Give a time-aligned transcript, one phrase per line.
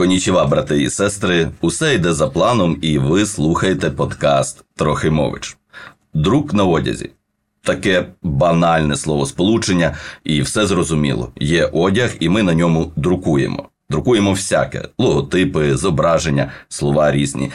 [0.00, 5.56] Конічева, брати і сестри, усе йде за планом, і ви слухаєте подкаст Трохимович.
[6.14, 7.10] Друк на одязі.
[7.62, 9.94] Таке банальне словосполучення,
[10.24, 11.32] і все зрозуміло.
[11.36, 13.68] Є одяг, і ми на ньому друкуємо.
[13.90, 17.50] Друкуємо всяке: логотипи, зображення, слова різні.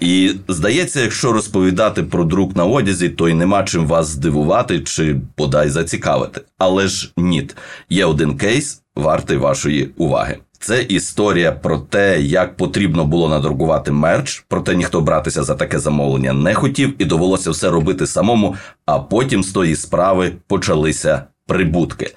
[0.00, 5.16] І здається, якщо розповідати про друк на одязі, то й нема чим вас здивувати чи
[5.38, 6.40] бодай зацікавити.
[6.58, 7.48] Але ж ні,
[7.90, 10.38] є один кейс, вартий вашої уваги.
[10.62, 16.32] Це історія про те, як потрібно було надрукувати мерч, проте ніхто братися за таке замовлення
[16.32, 18.56] не хотів, і довелося все робити самому.
[18.86, 22.14] А потім з тої справи почалися прибутки.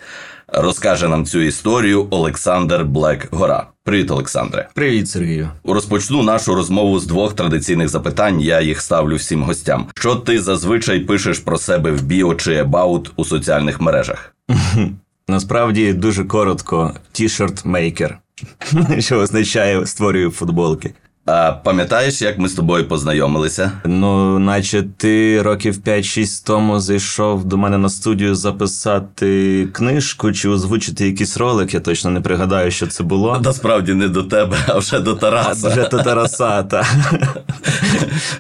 [0.48, 3.68] Розкаже нам цю історію Олександр Блек Гора.
[3.84, 4.70] Привіт, Олександре.
[4.74, 5.50] Привіт, Сергію.
[5.64, 8.42] Розпочну нашу розмову з двох традиційних запитань.
[8.42, 9.88] Я їх ставлю всім гостям.
[9.96, 14.36] Що ти зазвичай пишеш про себе в біо чи about у соціальних мережах?
[15.28, 18.14] Насправді дуже коротко: T-shirt maker,
[19.00, 20.94] що означає створюю футболки.
[21.28, 23.72] А пам'ятаєш, як ми з тобою познайомилися?
[23.86, 31.08] Ну, наче ти років 5-6 тому зайшов до мене на студію записати книжку чи озвучити
[31.08, 31.74] якийсь ролик.
[31.74, 33.42] Я точно не пригадаю, що це було.
[33.44, 35.70] Насправді не до тебе, а вже до Тараса.
[35.70, 36.88] Вже до Тараса, та.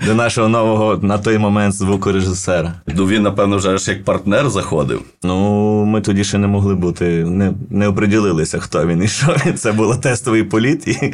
[0.05, 2.73] до нашого нового на той момент звукорежисера.
[2.87, 5.01] Ну він, напевно, вже аж як партнер заходив.
[5.23, 9.57] Ну, ми тоді ще не могли бути, не не оприділилися, хто він і що він.
[9.57, 11.13] Це було тестовий політ, і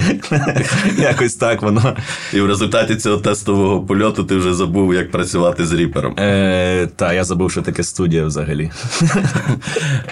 [1.02, 1.96] якось так воно.
[2.34, 6.16] І в результаті цього тестового польоту ти вже забув, як працювати з ріпером.
[6.20, 8.72] Е, Та, я забув, що таке студія взагалі.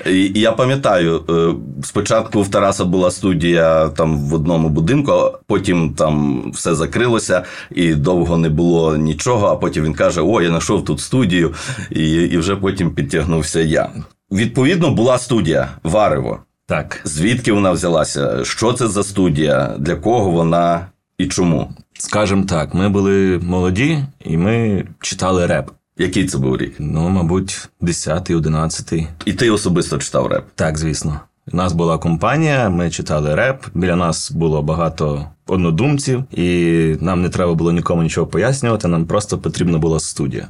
[0.05, 1.53] І, і я пам'ятаю, е,
[1.85, 5.13] спочатку в Тараса була студія там в одному будинку,
[5.47, 9.47] потім там все закрилося і довго не було нічого.
[9.47, 11.53] А потім він каже: О, я знайшов тут студію,
[11.89, 13.89] і, і вже потім підтягнувся я.
[14.31, 16.39] Відповідно, була студія Варево.
[16.67, 17.01] Так.
[17.03, 18.45] Звідки вона взялася?
[18.45, 19.75] Що це за студія?
[19.79, 20.87] Для кого вона
[21.19, 21.73] і чому?
[21.93, 25.71] Скажем так, ми були молоді і ми читали реп.
[25.97, 26.75] Який це був рік?
[26.79, 29.07] Ну, мабуть, 10-й, 11-й.
[29.25, 30.45] І ти особисто читав реп?
[30.55, 31.19] Так, звісно.
[31.53, 33.65] У нас була компанія, ми читали реп.
[33.73, 38.87] Біля нас було багато однодумців, і нам не треба було нікому нічого пояснювати.
[38.87, 40.47] Нам просто потрібна була студія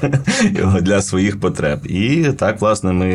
[0.80, 1.86] для своїх потреб.
[1.86, 3.08] І так, власне, ми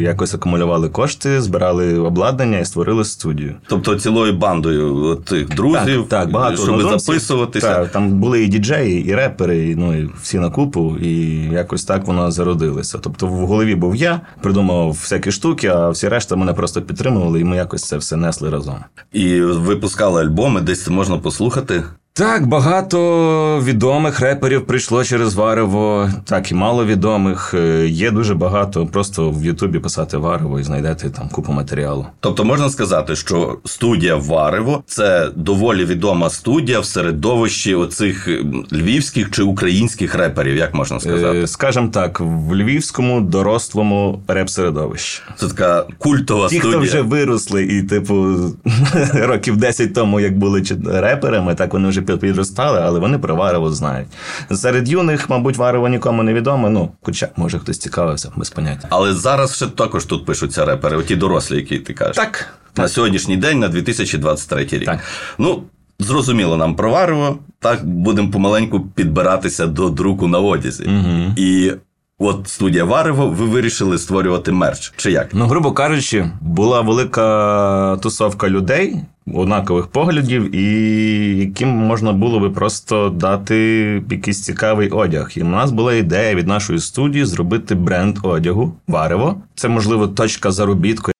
[0.00, 3.54] якось акумулювали кошти, збирали обладнання і створили студію.
[3.68, 7.74] Тобто цілою бандою тих друзів, так, так багато щоб записуватися.
[7.74, 11.16] Так, Там були і діджеї, і репери, і, ну і всі на купу, і
[11.52, 12.98] якось так воно зародилося.
[12.98, 17.44] Тобто в голові був я, придумав всякі штуки, а всі решта мене просто підтримували, і
[17.44, 18.76] ми якось це все несли разом.
[19.12, 21.84] І випускали альбоми, десь це можна послухати.
[22.16, 27.54] Так, багато відомих реперів прийшло через Варево, так і мало відомих.
[27.54, 28.86] Е, Є дуже багато.
[28.86, 32.06] Просто в Ютубі писати Варево і знайдете там купу матеріалу.
[32.20, 38.28] Тобто можна сказати, що студія Варево це доволі відома студія в середовищі оцих
[38.72, 41.38] львівських чи українських реперів, як можна сказати?
[41.38, 45.22] Е, Скажем так, в львівському дорослому реп-середовищі.
[45.36, 46.78] Це така культова Ті, студія.
[46.78, 48.36] хто вже виросли, і, типу,
[49.14, 54.08] років 10 тому, як були реперами, так вони вже підростали, але вони про Варево знають.
[54.52, 56.70] Серед юних, мабуть, Варево нікому не відомо.
[56.70, 58.88] Ну, хоча, може, хтось цікавився, без поняття.
[58.90, 62.16] Але зараз ще також тут пишуться репери, оті дорослі, які ти кажеш.
[62.16, 62.58] Так.
[62.76, 62.92] На так.
[62.92, 64.84] сьогоднішній день, на 2023 рік.
[64.84, 65.00] Так.
[65.38, 65.62] Ну,
[65.98, 70.84] зрозуміло нам про Варево, так будемо помаленьку підбиратися до друку на одязі.
[70.84, 71.32] Угу.
[71.36, 71.72] І
[72.18, 74.92] от студія Варево, ви вирішили створювати мерч.
[74.96, 75.34] Чи як?
[75.34, 78.96] Ну, грубо кажучи, була велика тусовка людей.
[79.34, 80.64] Однакових поглядів, і
[81.38, 83.56] яким можна було би просто дати
[84.10, 85.32] якийсь цікавий одяг.
[85.36, 89.36] І в нас була ідея від нашої студії зробити бренд одягу Варево.
[89.54, 91.12] Це можливо точка заробітку.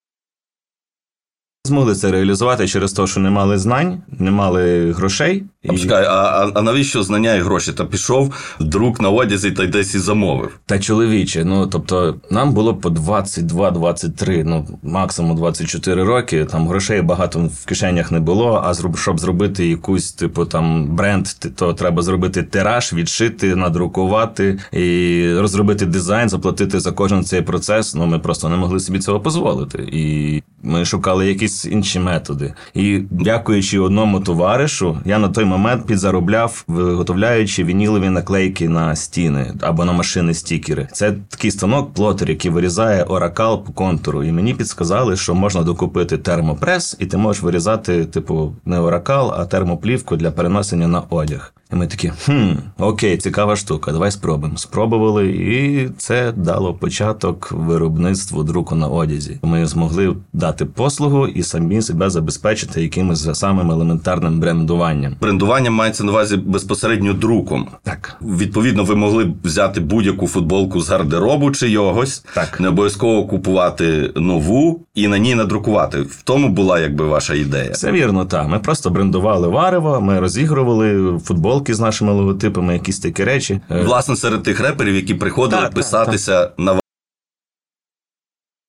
[1.64, 5.44] Змогли це реалізувати через те, що не мали знань, не мали грошей.
[5.68, 7.72] А, почекай, а, а навіщо знання і гроші?
[7.72, 10.58] Та пішов друк на одязі та й десь і замовив.
[10.66, 16.44] Та чоловіче, ну тобто, нам було по 22-23, ну максимум 24 роки.
[16.44, 18.62] Там грошей багато в кишенях не було.
[18.64, 21.26] А щоб зробити якусь, типу, там бренд,
[21.56, 27.94] то треба зробити тираж, відшити, надрукувати і розробити дизайн, заплатити за кожен цей процес.
[27.94, 29.88] Ну ми просто не могли собі цього дозволити.
[29.92, 32.54] І ми шукали якісь інші методи.
[32.74, 35.55] І дякуючи одному товаришу, я на той момент
[35.86, 40.88] підзаробляв, виготовляючи вінілові наклейки на стіни або на машини стікери.
[40.92, 44.24] Це такий станок плотер, який вирізає оракал по контуру.
[44.24, 49.44] І мені підсказали, що можна докупити термопрес, і ти можеш вирізати, типу, не оракал, а
[49.44, 51.52] термоплівку для переносення на одяг.
[51.72, 54.58] І ми такі, хм, окей, цікава штука, давай спробуємо.
[54.58, 59.38] Спробували, і це дало початок виробництву друку на одязі.
[59.42, 65.16] Ми змогли дати послугу і самі себе забезпечити якимось самим елементарним брендуванням.
[65.20, 67.68] Брендування мається на увазі безпосередньо друком.
[67.82, 68.16] Так.
[68.22, 72.60] Відповідно, ви могли б взяти будь-яку футболку з гардеробу чи йогось, Так.
[72.60, 76.00] не обов'язково купувати нову і на ній надрукувати.
[76.00, 77.70] В тому була якби ваша ідея.
[77.72, 78.48] Все вірно, так.
[78.48, 81.18] Ми просто брендували варево, ми розігрували
[81.56, 83.60] футболки з нашими логотипами, якісь такі речі.
[83.70, 86.80] Е, Власне, серед тих реперів, які приходили Так, так, писатися на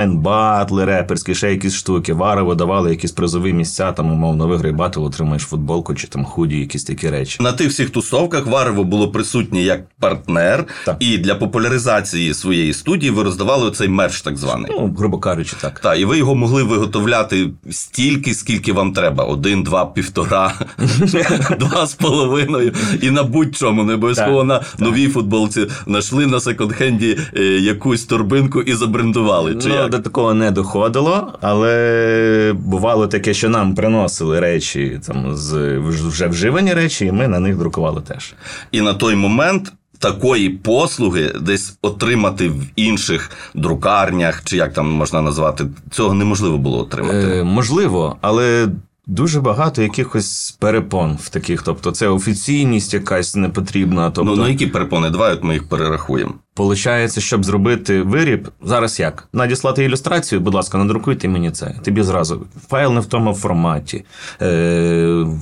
[0.05, 2.13] батли, реперські, ще якісь штуки.
[2.13, 6.83] Варево давали якісь призові місця, там, умовно, виграй батл, отримаєш футболку чи там худі, якісь
[6.83, 7.43] такі речі.
[7.43, 10.97] на тих всіх тусовках Варево було присутнє як партнер, Так.
[10.99, 14.71] і для популяризації своєї студії ви роздавали оцей мерч, так званий.
[14.79, 15.79] Ну, грубо кажучи, так.
[15.79, 20.53] Та, і ви його могли виготовляти стільки, скільки вам треба: один, два, півтора,
[21.59, 22.73] два з половиною.
[23.01, 25.67] І на будь-чому, не обов'язково на новій футболці.
[25.85, 29.55] Нашли на секонд-хенді е, якусь торбинку і забрендували.
[29.55, 29.97] Чи як?
[29.97, 36.73] до такого не доходило, але бувало таке, що нам приносили речі там з вже вживані
[36.73, 38.33] речі, і ми на них друкували теж.
[38.71, 39.73] І на той момент.
[39.99, 46.79] Такої послуги десь отримати в інших друкарнях, чи як там можна назвати, цього неможливо було
[46.79, 47.17] отримати.
[47.17, 48.67] Е, можливо, але.
[49.09, 54.11] Дуже багато якихось перепон в таких, тобто це офіційність якась не потрібна.
[54.11, 55.09] Тобто, Ну, ну які перепони?
[55.09, 56.33] Давай от ми їх перерахуємо.
[56.57, 59.27] Получається, щоб зробити виріб, зараз як?
[59.33, 61.75] Надіслати ілюстрацію, будь ласка, надрукуйте мені це.
[61.83, 64.05] Тобі зразу файл не в тому форматі,
[64.41, 64.45] е,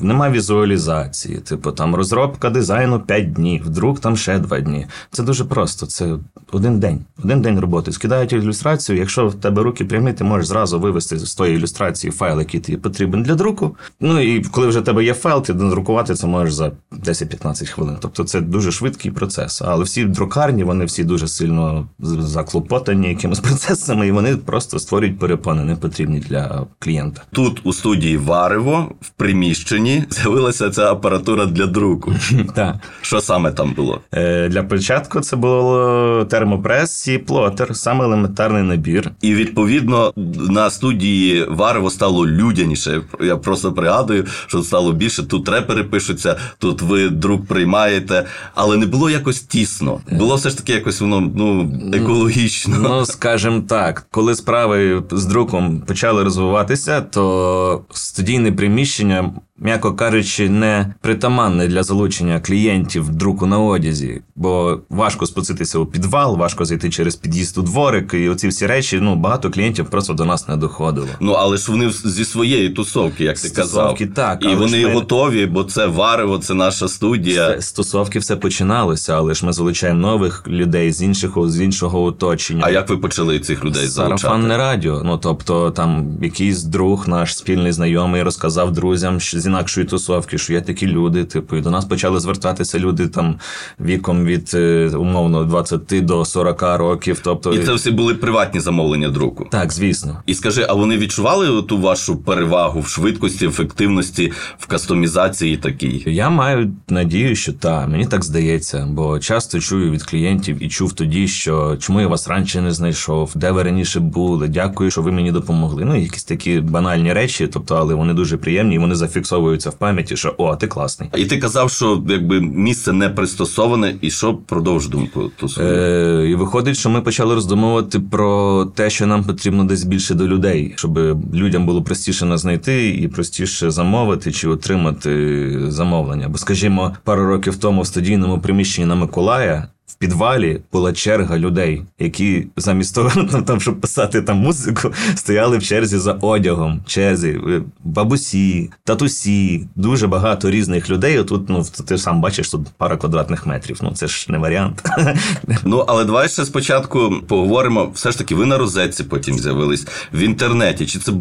[0.02, 4.88] нема візуалізації, типу там розробка дизайну 5 днів, друк там ще 2 дні.
[5.12, 5.86] Це дуже просто.
[5.86, 6.18] Це
[6.52, 7.06] один день.
[7.24, 7.92] Один день роботи.
[7.92, 9.00] Скидають ілюстрацію.
[9.00, 12.78] Якщо в тебе руки прямі, ти можеш зразу вивести з тої ілюстрації файл, який тобі
[12.78, 13.76] потрібен для друку.
[14.00, 17.98] Ну і коли вже в тебе є файл, ти надрукувати це можеш за 10-15 хвилин.
[18.00, 19.62] Тобто це дуже швидкий процес.
[19.66, 25.64] Але всі друкарні, вони всі дуже сильно заклопотані якимись процесами, і вони просто створюють перепони,
[25.64, 27.22] не потрібні для клієнта.
[27.32, 32.14] Тут у студії Варево в приміщенні з'явилася ця апаратура для друку.
[32.56, 32.76] Так.
[33.02, 34.02] Що саме там було?
[34.14, 39.12] Е, Для початку це було термопрес і плотер, саме елементарний набір.
[39.22, 40.14] І відповідно
[40.50, 43.02] на студії Варево стало людяніше.
[43.22, 45.24] Я просто пригадую, що стало більше.
[45.24, 48.26] Тут репери пишуться, тут ви друк приймаєте,
[48.56, 50.00] але не було якось тісно.
[50.12, 52.76] Було все ж таки якось воно ну екологічно.
[52.80, 60.94] Ну, скажімо так, коли справи з друком почали розвиватися, то студійне приміщення, м'яко кажучи, не
[61.02, 67.16] притаманне для залучення клієнтів друку на одязі, бо важко спуститися у підвал, важко зайти через
[67.16, 71.08] під'їзд у дворик, і оці всі речі, ну багато клієнтів просто до нас не доходило.
[71.20, 73.98] Ну але ж вони зі своєї тусовки, як ти казав.
[74.16, 77.62] Так, І вони ми- готові, бо це Варево, це наша студія.
[77.62, 82.64] Стосовки все починалося, але ж ми залучаємо нових людей з іншого з іншого оточення.
[82.66, 84.22] А як ви почали цих людей залучати?
[84.22, 85.02] Сарафанне радіо.
[85.06, 90.54] Ну тобто, там якийсь друг, наш спільний знайомий, розказав друзям що з інакшої тусовки, що
[90.54, 91.24] є такі люди.
[91.24, 93.36] Типу, і до нас почали звертатися люди там
[93.80, 97.20] віком від е, умовно 20 до 40 років.
[97.24, 99.48] Тобто, І це всі були приватні замовлення друку.
[99.52, 100.18] так, звісно.
[100.26, 106.04] І скажи, а вони відчували ту вашу перевагу в швидкості, ефективності, в кастомізації такій?
[106.06, 110.94] Я маю надію, що так, мені так здається, бо часто чую від клієнтів і чув
[110.94, 115.12] тоді, що чому я вас раніше не знайшов, де ви раніше були, дякую, що ви
[115.12, 115.86] мені допомогли.
[115.86, 118.96] Ну, якісь такі банальні речі, тобто, але вони дуже приємні, і вони
[119.36, 121.10] зафіксовуються в пам'яті, що о, ти класний.
[121.18, 125.48] І ти казав, що якби місце не пристосоване, і що продовж думку ту?
[125.60, 130.28] Е, і виходить, що ми почали роздумувати про те, що нам потрібно десь більше до
[130.28, 130.98] людей, щоб
[131.34, 136.30] людям було простіше нас знайти і простіше замовити чи отримати замовлення.
[136.30, 139.68] Бо, скажімо, пару років тому в студійному приміщенні на Миколая.
[139.96, 145.58] В підвалі була черга людей, які замість того, там, там, щоб писати там музику, стояли
[145.58, 151.20] в черзі за одягом, черзі, е, бабусі, татусі, дуже багато різних людей.
[151.20, 153.80] Отут, ну ти сам бачиш, тут пара квадратних метрів.
[153.82, 154.84] Ну це ж не варіант.
[155.64, 157.92] Ну, але давай ще спочатку поговоримо.
[157.94, 160.86] Все ж таки, ви на розетці потім з'явились в інтернеті.
[160.86, 161.12] Чи це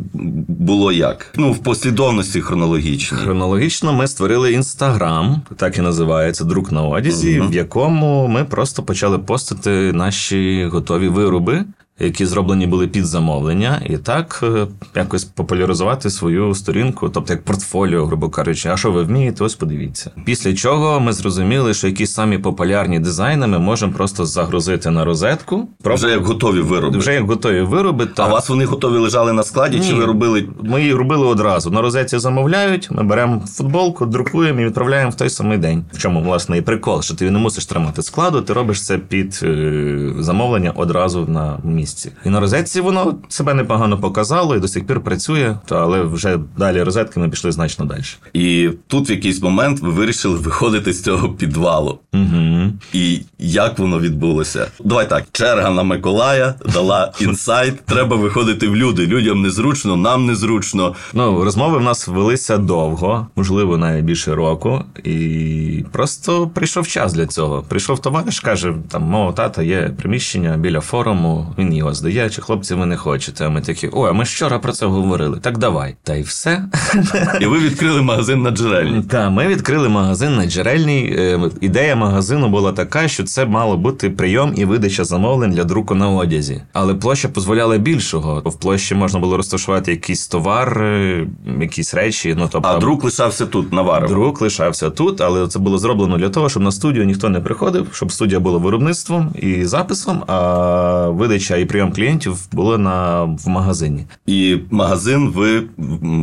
[0.49, 1.33] було як?
[1.37, 3.19] Ну, в послідовності хронологічній.
[3.19, 7.49] Хронологічно ми створили інстаграм, так і називається друк на одязі, Мгм.
[7.51, 11.65] в якому ми просто почали постити наші готові вироби.
[12.01, 18.07] Які зроблені були під замовлення, і так е, якось популяризувати свою сторінку, тобто як портфоліо,
[18.07, 20.11] грубо кажучи, а що ви вмієте, ось подивіться.
[20.25, 25.69] Після чого ми зрозуміли, що якісь самі популярні дизайни ми можемо просто загрузити на розетку,
[25.85, 26.99] Вже як готові вироби.
[26.99, 28.09] вже як готові вироби.
[28.17, 31.71] А у вас вони готові лежали на складі, чи ви робили Ми її робили одразу.
[31.71, 35.85] На розетці замовляють, ми беремо футболку, друкуємо і відправляємо в той самий день.
[35.93, 39.41] В чому власне і прикол, що ти не мусиш тримати складу, ти робиш це під
[39.43, 41.84] е, замовлення одразу на місці.
[42.25, 45.57] І на розетці воно себе непогано показало і до сих пір працює.
[45.69, 48.03] Але вже далі розетки ми пішли значно далі.
[48.33, 51.99] І тут в якийсь момент ви вирішили виходити з цього підвалу.
[52.13, 52.73] Угу.
[52.93, 54.67] І як воно відбулося?
[54.85, 57.85] Давай так, черга на Миколая дала інсайт.
[57.85, 59.07] Треба виходити в люди.
[59.07, 60.95] Людям незручно, нам незручно.
[61.13, 64.85] Ну, розмови в нас велися довго, можливо, навіть більше року.
[65.05, 67.65] І просто прийшов час для цього.
[67.69, 72.75] Прийшов товариш, каже: там мого тата є приміщення біля форуму, він його здає, чи хлопці
[72.75, 73.47] ви не хочете.
[73.47, 75.39] А ми такі, ой, а ми ж вчора про це говорили.
[75.41, 75.97] Так давай.
[76.03, 76.65] Та й все.
[77.41, 79.03] І ви відкрили магазин на джерельні.
[79.03, 81.17] Та ми відкрили магазин на джерельній.
[81.19, 85.95] Е, Ідея магазину була така, що це мало бути прийом і видача замовлень для друку
[85.95, 86.63] на одязі.
[86.73, 88.43] Але площа дозволяла більшого.
[88.45, 91.27] В площі можна було розташувати якийсь товар, е,
[91.61, 92.35] якісь речі.
[92.39, 94.15] Ну тобто А друг лишався тут, на Варево.
[94.15, 97.87] Друк лишався тут, але це було зроблено для того, щоб на студію ніхто не приходив,
[97.93, 104.07] щоб студія була виробництвом і записом, а видача і прийом клієнтів були на в магазині.
[104.27, 105.63] І магазин ви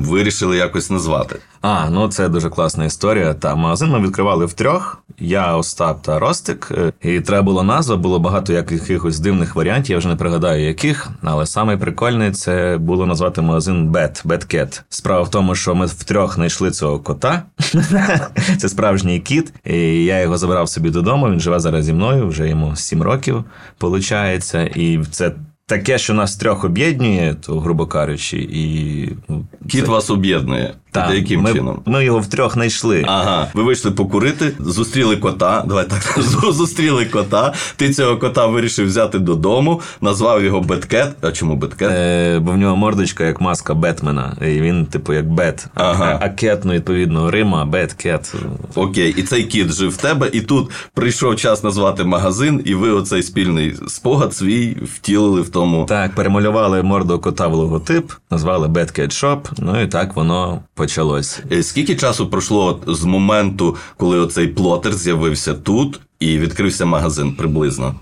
[0.03, 1.36] вирішили якось назвати.
[1.62, 3.33] А, ну це дуже класна історія.
[3.33, 5.03] Та магазин ми відкривали втрьох.
[5.19, 6.71] Я, Остап та Ростик.
[6.77, 11.10] Е, І треба було назва, було багато якихось дивних варіантів, я вже не пригадаю яких.
[11.24, 14.83] Але саме прикольне це було назвати магазин Бет, Беткет.
[14.89, 17.41] Справа в тому, що ми втрьох знайшли цього кота.
[18.57, 19.53] це справжній кіт.
[19.65, 21.29] І я його забрав собі додому.
[21.29, 23.43] Він живе зараз зі мною, вже йому 7 років,
[23.81, 24.55] виходить.
[24.75, 25.30] І це.
[25.71, 30.73] Таке, що нас трьох об'єднує, то грубо кажучи, і ну, Кіт вас об'єднує.
[30.91, 31.81] Та, Та яким ми, чином?
[31.86, 33.03] Ми його втрьох знайшли.
[33.07, 35.63] Ага, ви вийшли покурити, зустріли кота.
[35.67, 36.19] Давай так
[36.53, 37.53] зустріли кота.
[37.75, 41.12] Ти цього кота вирішив взяти додому, назвав його Беткет.
[41.21, 41.91] А чому Беткет?
[41.91, 44.38] Е, бо в нього мордочка як маска Бетмена.
[44.41, 45.67] І він, типу, як Бет.
[45.74, 46.19] Ага.
[46.21, 48.33] А, а кет, ну, відповідно, Рима, Бет, кет.
[48.75, 52.89] Окей, і цей кіт жив в тебе, і тут прийшов час назвати магазин, і ви
[52.89, 55.86] оцей спільний спогад свій втілили в тому.
[55.86, 61.39] Так, перемалювали морду кота в логотип, назвали Cat Shop, ну і так воно почалось.
[61.51, 67.95] Е, Скільки часу пройшло з моменту, коли оцей плотер з'явився тут і відкрився магазин приблизно?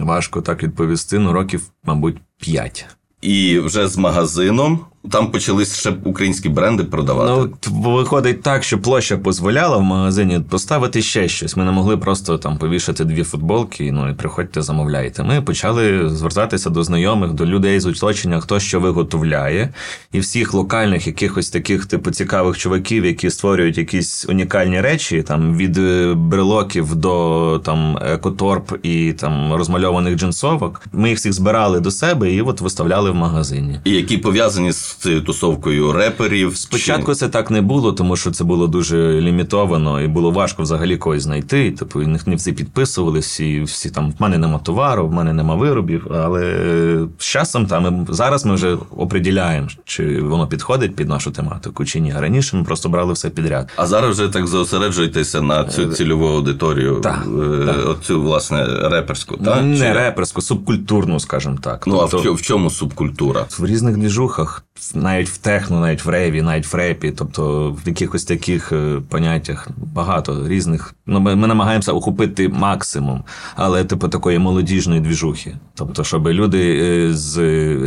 [0.00, 2.86] Важко так відповісти, ну років, мабуть, п'ять.
[3.22, 4.80] І вже з магазином
[5.10, 7.50] там почались ще українські бренди продавати.
[7.66, 11.56] Ну, виходить так, що площа дозволяла в магазині поставити ще щось.
[11.56, 15.22] Ми не могли просто там повішати дві футболки, ну і приходьте, замовляйте.
[15.22, 19.68] Ми почали звертатися до знайомих, до людей з оточення, хто що виготовляє,
[20.12, 25.78] і всіх локальних якихось таких типу цікавих чуваків, які створюють якісь унікальні речі, там від
[25.78, 30.82] е, брелоків до там екоторп і там розмальованих джинсовок.
[30.92, 33.80] Ми їх всіх збирали до себе і от виставляли в магазині.
[33.84, 36.56] І які пов'язані з цією тусовкою реперів.
[36.56, 40.96] Спочатку це так не було, тому що це було дуже лімітовано і було важко взагалі
[40.96, 41.70] когось знайти.
[41.70, 46.06] Типу, не всі підписувались, і всі там в мене нема товару, в мене нема виробів.
[46.14, 51.84] Але е, з часом там зараз ми вже оприділяємо, чи воно підходить під нашу тематику,
[51.84, 52.14] чи ні.
[52.18, 53.70] Раніше ми просто брали все підряд.
[53.76, 57.26] А зараз вже так зосереджуєтеся на цю цільову аудиторію, Е, Так,
[57.62, 57.88] е, так.
[57.88, 59.56] оцю, власне, реперську, так?
[59.58, 59.96] Чи Не як?
[59.96, 61.86] реперську, субкультурну, скажімо так.
[61.86, 63.46] Ну, а Тобто- чо- в чому субкультура?
[63.58, 64.63] в різних двіжухах,
[64.94, 69.68] навіть в техно, навіть в реві, навіть в репі, тобто в якихось таких е, поняттях
[69.76, 70.94] багато різних.
[71.06, 73.24] Ну, ми, ми намагаємося охопити максимум,
[73.56, 75.56] але типу такої молодіжної двіжухи.
[75.74, 77.38] Тобто, щоб люди е, з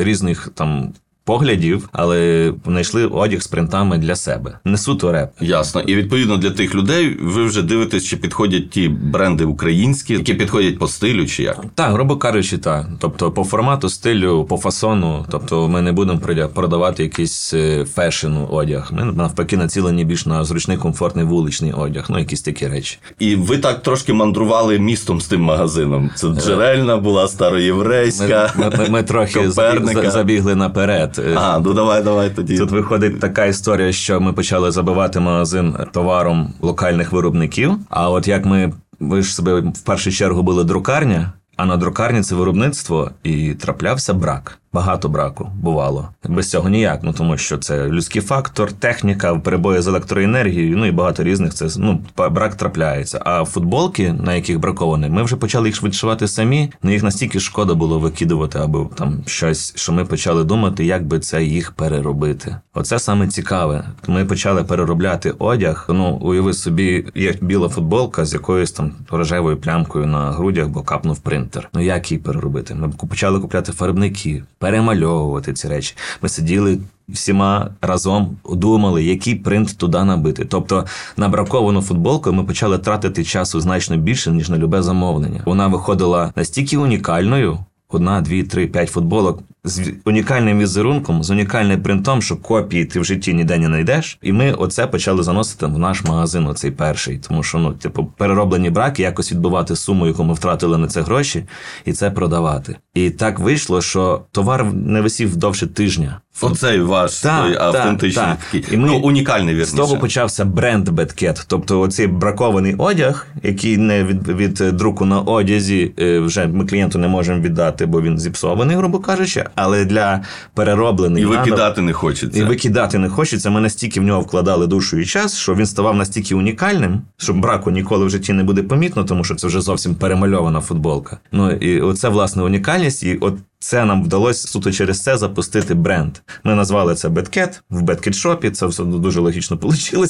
[0.04, 0.94] різних там.
[1.28, 4.60] Поглядів, але знайшли одяг з принтами для себе.
[4.66, 5.30] Не суто реп.
[5.42, 5.82] Ясно.
[5.82, 10.80] І відповідно для тих людей ви вже дивитесь, чи підходять ті бренди українські, які підходять
[10.80, 11.66] по стилю, чи як?
[11.76, 12.88] Так, грубо кажучи, так.
[13.00, 15.26] Тобто, по формату, стилю, по фасону.
[15.32, 16.20] Тобто, ми не будемо
[16.54, 18.90] продавати якийсь е, фешн одяг.
[18.92, 22.98] Ми навпаки націлені більш на зручний, комфортний вуличний одяг, ну якісь такі речі.
[23.20, 26.10] І ви так трошки мандрували містом з тим магазином.
[26.16, 28.54] Це джерельна була, староєврейська.
[28.56, 31.17] ми, ми, ми трохи забіг, забігли наперед.
[31.20, 32.58] Е, А, ну давай, давай тоді.
[32.58, 37.72] Тут виходить така історія, що ми почали забивати магазин товаром локальних виробників.
[37.90, 42.22] А от як ми, ви ж себе в першу чергу були друкарня, а на друкарні
[42.22, 44.58] це виробництво, і траплявся брак.
[44.78, 46.10] Багато браку бувало.
[46.30, 47.00] Без цього ніяк.
[47.04, 51.54] Ну тому що це людський фактор, техніка, перебої з електроенергією, ну і багато різних.
[51.54, 53.22] Це ну брак трапляється.
[53.26, 56.72] А футболки, на яких браковані, ми вже почали їх відшивати самі.
[56.84, 61.20] Ну їх настільки шкода було викидувати, або там щось, що ми почали думати, як би
[61.20, 62.56] це їх переробити.
[62.74, 63.84] Оце саме цікаве.
[64.08, 65.86] Ми почали переробляти одяг.
[65.90, 71.20] Ну уяви собі, є біла футболка з якоюсь там рожевою плямкою на грудях, бо капнув
[71.20, 71.70] принтер.
[71.74, 72.76] Ну як її переробити?
[72.76, 75.96] Ми почали купляти фарбники, перемальовувати ці речі.
[76.22, 76.80] Ми сиділи.
[77.10, 80.46] Всіма разом думали, який принт туди набити.
[80.46, 80.86] Тобто
[81.18, 85.42] на браковану футболку ми почали тратити часу значно більше, ніж на любе замовлення.
[85.46, 87.58] Вона виходила настільки унікальною,
[87.90, 93.06] одна, дві, три, п'ять футболок з унікальним візерунком, з унікальним принтом, що копії ти в
[93.06, 94.18] житті ніде не знайдеш.
[94.22, 97.20] І ми оце почали заносити в наш магазин, оцей перший.
[97.28, 101.44] Тому що ну, типу, перероблені браки, якось відбувати суму, яку ми втратили на це гроші,
[101.86, 102.76] і це продавати.
[102.94, 106.20] І так вийшло, що товар не висів довше тижня.
[106.42, 108.38] Оцей ваш Так, той так, автентичний так.
[108.38, 108.66] такий.
[108.72, 114.04] І ми- ну, унікальний З того почався бренд Беткет, тобто оцей бракований одяг, який не
[114.04, 118.78] від, від друку на одязі е, вже ми клієнту не можемо віддати, бо він зіпсований,
[118.78, 120.22] грубо кажучи, але для
[120.54, 122.40] перероблений І викидати не хочеться.
[122.40, 123.50] і викидати не хочеться.
[123.50, 127.72] Ми настільки в нього вкладали душу і час, що він ставав настільки унікальним, що браку
[127.72, 131.18] ніколи в житті не буде помітно, тому що це вже зовсім перемальована футболка.
[131.32, 133.38] Ну і оце власне унікальність, і от.
[133.60, 136.18] Це нам вдалося суто через це запустити бренд.
[136.44, 138.50] Ми назвали це Беткет в Беткетшопі.
[138.50, 140.06] Це все дуже логічно вийшло.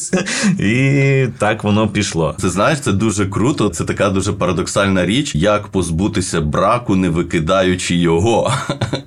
[0.59, 2.35] І так воно пішло.
[2.41, 3.69] Це знаєш, це дуже круто.
[3.69, 8.53] Це така дуже парадоксальна річ, як позбутися браку, не викидаючи його.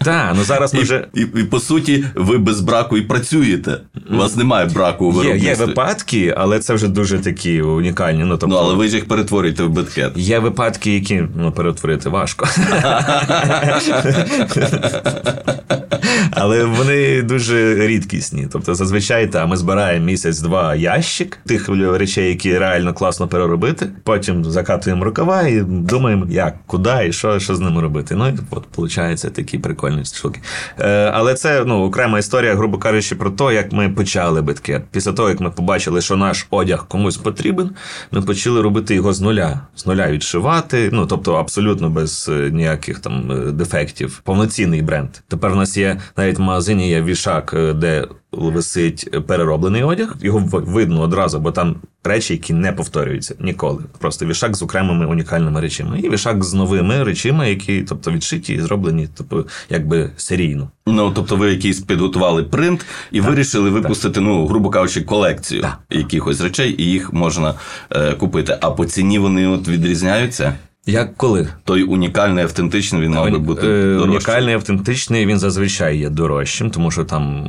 [0.05, 3.81] Так, ну зараз ми І, вже і, і по суті, ви без браку і працюєте.
[4.13, 8.25] У вас немає браку у є, є випадки, але це вже дуже такі унікальні.
[8.25, 10.13] Ну тобто Ну, але ви ж їх перетворюєте в беткет.
[10.17, 12.49] Є випадки, які ну, перетворити важко.
[16.31, 18.49] Але вони дуже рідкісні.
[18.53, 23.87] Тобто, зазвичай та, ми збираємо місяць-два ящик тих речей, які реально класно переробити.
[24.05, 28.15] Потім закатуємо рукава і думаємо, як, куди і що, що з ними робити.
[28.15, 30.41] Ну і от виходить такі прикольні штуки.
[30.79, 34.83] Е, але це ну, окрема історія, грубо кажучи, про те, як ми почали битки.
[34.91, 37.71] Після того, як ми побачили, що наш одяг комусь потрібен,
[38.11, 39.61] ми почали робити його з нуля.
[39.77, 40.91] З нуля відшивати.
[40.93, 44.21] Ну тобто абсолютно без е, ніяких там е, дефектів.
[44.25, 45.09] Повноцінний бренд.
[45.29, 50.17] Тепер в нас є навіть в магазині є вішак, е, де висить перероблений одяг.
[50.21, 53.79] Його видно одразу, бо там речі, які не повторюються ніколи.
[53.99, 56.01] Просто вішак з окремими унікальними речами.
[56.01, 60.71] І вішак з новими речами, які, тобто, відшиті і зроблені, тобто, якби серійно.
[60.87, 65.79] Ну, тобто ви якийсь підготували принт і вирішили випустити, ну, грубо кажучи, колекцію Так.
[65.91, 67.55] якихось речей, і їх можна
[67.91, 68.59] е, купити.
[68.61, 70.55] А по ціні вони от відрізняються.
[70.91, 71.49] Як коли?
[71.65, 74.11] Той унікальний, автентичний, він мав би бути Е, дорожчим.
[74.11, 77.49] унікальний, автентичний, він зазвичай є дорожчим, тому що там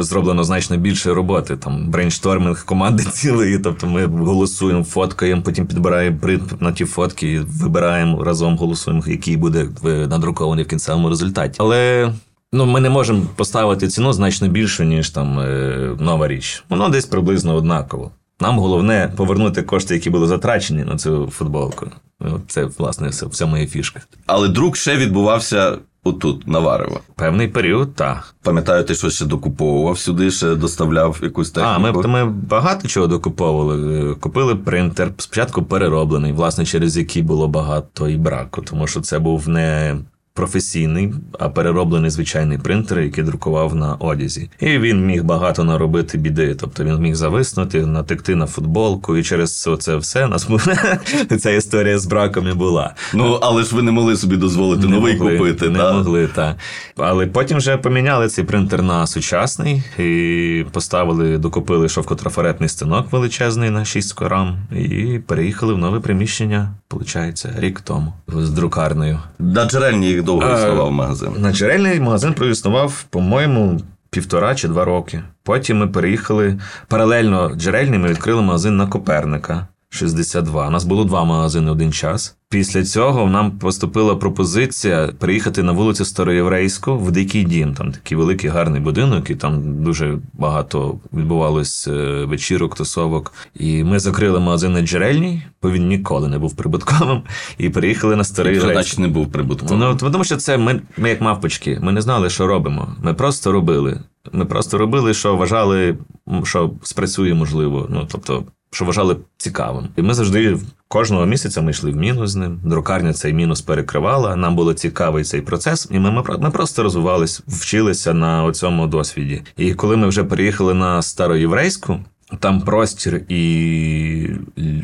[0.00, 1.56] зроблено значно більше роботи.
[1.56, 3.58] Там брейншторминг команди цілої.
[3.58, 9.36] Тобто ми голосуємо, фоткаємо, потім підбираємо принт на ті фотки, і вибираємо разом, голосуємо, який
[9.36, 11.56] буде е, надрукований в кінцевому результаті.
[11.58, 12.12] Але.
[12.52, 16.64] Ну, ми не можемо поставити ціну значно більшу, ніж там е, нова річ.
[16.68, 18.10] Воно десь приблизно однаково.
[18.40, 21.86] Нам головне повернути кошти, які були затрачені на цю футболку.
[22.20, 24.00] От Це, власне, все, вся моя фішка.
[24.26, 27.00] Але друк ще відбувався отут, на Варево.
[27.14, 28.34] Певний період, так.
[28.42, 31.74] Пам'ятаю, ти щось ще докуповував сюди, ще доставляв якусь техніку.
[31.74, 34.14] А, ми, ми багато чого докуповували.
[34.14, 39.48] Купили принтер, спочатку перероблений, власне, через який було багато і браку, тому що це був
[39.48, 39.98] не.
[40.34, 44.50] Професійний, а перероблений звичайний принтер, який друкував на одязі.
[44.60, 46.54] І він міг багато наробити біди.
[46.54, 50.48] Тобто він міг зависнути, натекти на футболку, і через це все нас
[51.40, 52.94] ця історія з браком і була.
[53.14, 55.94] Ну, але ж ви не могли собі дозволити Не новий могли, купити, не так?
[55.94, 56.56] могли, так.
[56.96, 63.84] Але потім вже поміняли цей принтер на сучасний і поставили, докупили шовкотрафаретний станок величезний на
[63.84, 69.18] 6 корам і переїхали в нове приміщення, виходить, рік тому з друкарнею.
[69.38, 71.28] На джерельні їх довго існував магазин.
[71.36, 73.80] Значить, джерельний магазин проіснував, по-моєму,
[74.10, 75.22] півтора чи два роки.
[75.42, 79.66] Потім ми переїхали паралельно джерельний, ми відкрили магазин на Коперника.
[79.90, 80.68] 62.
[80.68, 82.36] У нас було два магазини один час.
[82.48, 87.74] Після цього нам поступила пропозиція переїхати на вулицю Староєврейську в Дикий Дім.
[87.74, 93.32] Там такий великий гарний будинок, і там дуже багато відбувалось е, вечірок, тусовок.
[93.54, 97.22] І ми закрили магазин на джерельній, бо він ніколи не був прибутковим.
[97.58, 99.96] І переїхали на Старий Що не був прибутковим?
[100.02, 102.96] Ну, тому що це ми, ми як мавпочки, ми не знали, що робимо.
[103.02, 104.00] Ми просто робили.
[104.32, 105.96] Ми просто робили, що вважали,
[106.44, 107.86] що спрацює можливо.
[107.90, 109.88] Ну, тобто, що вважали цікавим.
[109.96, 110.58] І ми завжди
[110.92, 112.60] Кожного місяця ми йшли в мінус з ним.
[112.64, 114.36] Друкарня цей мінус перекривала.
[114.36, 119.42] Нам було цікавий цей процес, і ми, ми, ми просто розвивались, вчилися на цьому досвіді.
[119.56, 122.00] І коли ми вже переїхали на староєврейську,
[122.38, 124.26] там простір і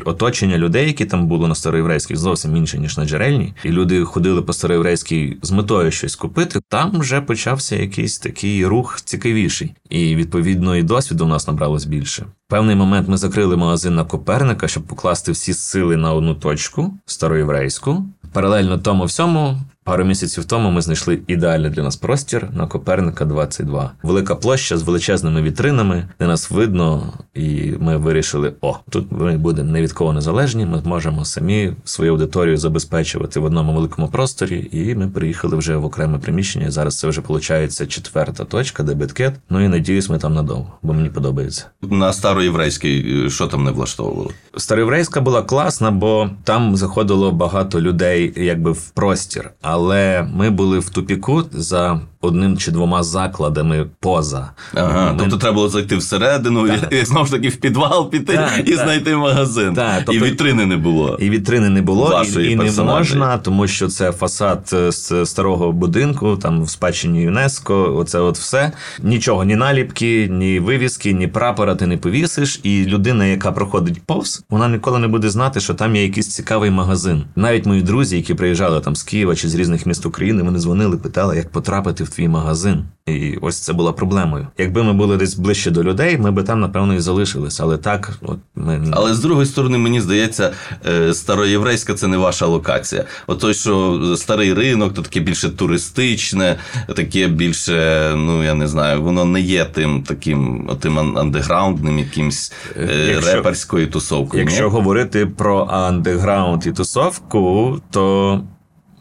[0.05, 3.53] оточення людей, які там були на староєврейській, зовсім інше, ніж на джерельній.
[3.63, 6.59] І люди ходили по староєврейській з метою щось купити.
[6.69, 9.73] Там вже почався якийсь такий рух цікавіший.
[9.89, 12.25] І відповідно і досвіду у нас набралось більше.
[12.47, 16.93] В певний момент ми закрили магазин на Коперника, щоб покласти всі сили на одну точку
[17.05, 18.05] староєврейську.
[18.33, 23.91] Паралельно тому всьому, пару місяців тому ми знайшли ідеальний для нас простір на Коперника 22.
[24.03, 29.71] Велика площа з величезними вітринами, де нас видно, і ми вирішили: о, тут ми будемо
[29.71, 30.65] не від кого незалежні.
[30.65, 34.69] Ми зможемо самі свою аудиторію забезпечувати в одному великому просторі.
[34.71, 36.71] І ми приїхали вже в окреме приміщення.
[36.71, 39.33] Зараз це вже виходить четверта точка, де биткет.
[39.49, 41.65] Ну і надіюсь, ми там надовго, бо мені подобається.
[41.81, 44.31] На староєврейській, е, що там не влаштовувало?
[44.57, 49.51] Староєврейська була класна, бо там заходило багато людей, якби в простір.
[49.61, 54.49] Але ми були в тупіку за одним чи двома закладами поза.
[54.73, 56.93] Ага, Ми- тобто треба було зайти всередину Так.
[56.93, 58.83] і, і знову ж таки в підвал піти Так, і так.
[58.83, 59.73] знайти магазин.
[59.73, 61.17] Так, і тобто- вітрини не було.
[61.19, 65.25] І вітрини не було, Вашої і, і не можна, тому що це фасад е, з
[65.25, 67.95] старого будинку, там в спадщині ЮНЕСКО.
[67.97, 68.71] Оце от все.
[69.03, 72.59] Нічого, ні наліпки, ні вивіски, ні прапора ти не повісиш.
[72.63, 76.71] І людина, яка проходить повз, вона ніколи не буде знати, що там є якийсь цікавий
[76.71, 77.23] магазин.
[77.35, 80.97] Навіть мої друзі, які приїжджали там з Києва чи з різних міст України, вони дзвонили,
[80.97, 82.83] питали, як потрапити в твій магазин.
[83.05, 84.47] І ось це була проблемою.
[84.57, 87.59] Якби ми були десь ближче до людей, ми би там напевно і залишились.
[87.59, 90.51] Але так, от ми Але з другої сторони, мені здається,
[90.87, 93.05] е, староєврейська це не ваша локація.
[93.27, 96.55] От той, що старий ринок, то таке більше туристичне,
[96.95, 103.11] таке більше, ну я не знаю, воно не є тим таким тим андеграундним, якимсь е,
[103.13, 104.43] Якщо- реперською тусовкою.
[104.43, 104.69] Якщо ні?
[104.69, 108.41] говорити про андеграунд і тусовку, то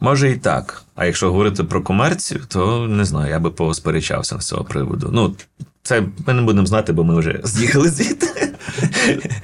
[0.01, 0.83] може і так.
[0.95, 5.11] А якщо говорити про комерцію, то не знаю, я би посперечався з цього приводу.
[5.13, 5.35] Ну,
[5.83, 8.53] це ми не будемо знати, бо ми вже з'їхали звідти.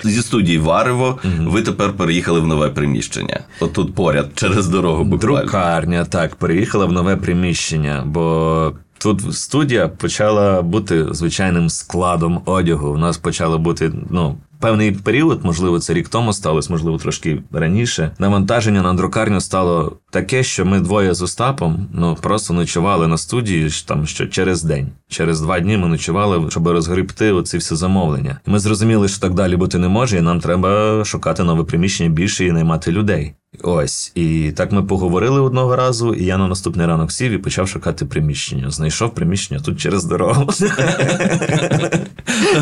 [0.05, 3.41] Зі студії Варево ви тепер переїхали в нове приміщення.
[3.61, 5.41] От тут поряд, через дорогу буквально.
[5.41, 8.73] Друкарня, так, переїхала в нове приміщення, бо.
[8.99, 12.89] Тут студія почала бути звичайним складом одягу.
[12.89, 18.11] У нас почало бути ну певний період, можливо, це рік тому сталося, можливо, трошки раніше.
[18.19, 23.71] Навантаження на друкарню стало таке, що ми двоє з Остапом ну просто ночували на студії
[23.87, 24.89] там що через день.
[25.09, 28.41] Через два дні ми ночували, щоб розгребти оці всі замовлення.
[28.47, 32.11] І ми зрозуміли, що так далі бути не може, і нам треба шукати нове приміщення
[32.11, 33.35] більше і наймати людей.
[33.63, 37.69] Ось, і так ми поговорили одного разу, і я на наступний ранок сів і почав
[37.69, 38.71] шукати приміщення.
[38.71, 40.49] Знайшов приміщення тут через дорогу.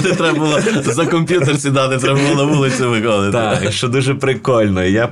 [0.04, 3.32] Не треба було за комп'ютер сідати, треба було на вулицю виходити.
[3.32, 4.84] Так, що дуже прикольно.
[4.84, 5.06] Я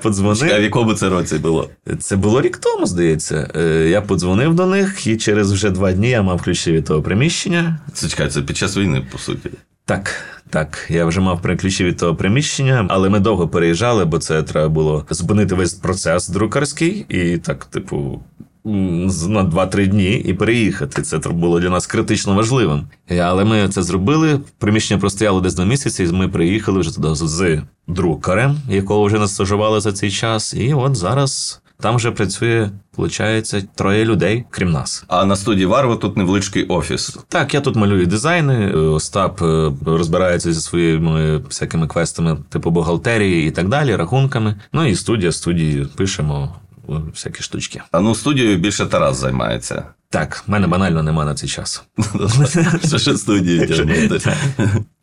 [0.54, 1.68] А в якому це році було?
[2.00, 3.50] Це було рік тому, здається.
[3.56, 7.02] Е, Я подзвонив до них, і через вже два дні я мав ключі від того
[7.02, 7.78] приміщення.
[7.92, 9.50] Це чекай, це під час війни, по суті.
[9.84, 10.10] Так,
[10.50, 14.68] так, я вже мав ключі від того приміщення, але ми довго переїжджали, бо це треба
[14.68, 18.20] було зупинити весь процес друкарський і так, типу.
[18.64, 21.02] На 2-3 дні і переїхати.
[21.02, 22.88] Це було для нас критично важливим.
[23.20, 24.40] Але ми це зробили.
[24.58, 29.34] Приміщення простояло десь два місяці, і ми приїхали вже туди з- друкарем, якого вже нас
[29.34, 30.54] стажували за цей час.
[30.54, 35.04] І от зараз там вже працює, виходить, троє людей, крім нас.
[35.08, 37.18] А на студії Варво тут невеличкий офіс.
[37.28, 38.54] Так, я тут малюю дизайни.
[38.54, 44.56] е, Остап е, розбирається зі своїми всякими квестами, типу бухгалтерії і так далі, рахунками.
[44.72, 46.54] Ну і студія, студії пишемо
[46.88, 47.80] е, всякі штучки.
[47.92, 49.82] А ну студією більше Тарас займається.
[50.10, 51.82] Так, в мене банально нема на цей час.
[52.88, 54.32] Що ще студії тягнути.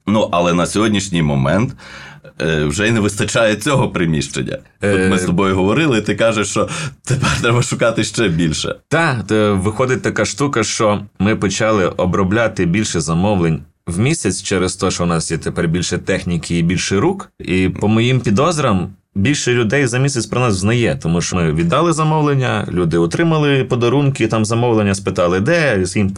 [0.08, 1.74] Ну, але на сьогоднішній момент
[2.40, 4.58] вже й не вистачає цього приміщення.
[4.82, 6.70] Тут ми з тобою говорили, і ти кажеш, що
[7.04, 8.76] тепер треба шукати ще більше.
[8.88, 9.18] Так,
[9.58, 13.62] виходить така штука, що ми почали обробляти більше замовлень.
[13.88, 17.32] В місяць через те, що у нас є тепер більше техніки і більше рук.
[17.40, 21.94] І по моїм підозрам, більше людей за місяць про нас знає, тому що ми віддали
[21.94, 26.12] замовлення, люди отримали подарунки, там замовлення спитали, де їм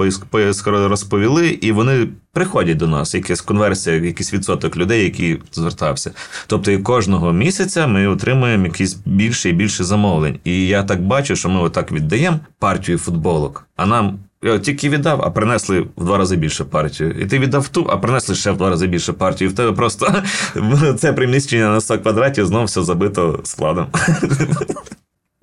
[0.87, 3.13] розповіли, і вони приходять до нас.
[3.13, 6.11] Якась конверсія, якийсь відсоток людей, які звертався.
[6.47, 10.39] Тобто, і кожного місяця ми отримуємо якісь більше і більше замовлень.
[10.43, 14.19] І я так бачу, що ми отак віддаємо партію футболок, а нам.
[14.43, 17.11] Я тільки віддав, а принесли в два рази більше партію.
[17.11, 19.49] І ти віддав ту, а принесли ще в два рази більше партію.
[19.49, 20.23] І в тебе просто
[20.97, 23.87] це приміщення на 100 квадратів знов все забито складом.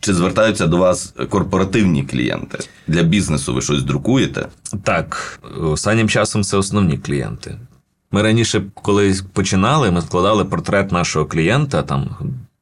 [0.00, 2.59] Чи звертаються до вас корпоративні клієнти?
[2.87, 4.46] Для бізнесу ви щось друкуєте?
[4.83, 7.59] Так, останнім часом це основні клієнти.
[8.11, 12.16] Ми раніше, коли починали, ми складали портрет нашого клієнта, там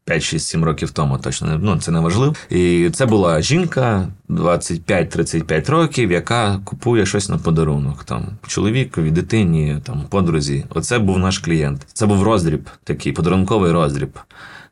[0.06, 2.34] 5-6-7 років тому, точно не- ну, це не важливо.
[2.50, 8.04] І це була жінка 25-35 років, яка купує щось на подарунок.
[8.04, 10.64] Там чоловікові, дитині, там подрузі.
[10.70, 11.82] Оце був наш клієнт.
[11.92, 14.18] Це був роздріб, такий подарунковий роздріб.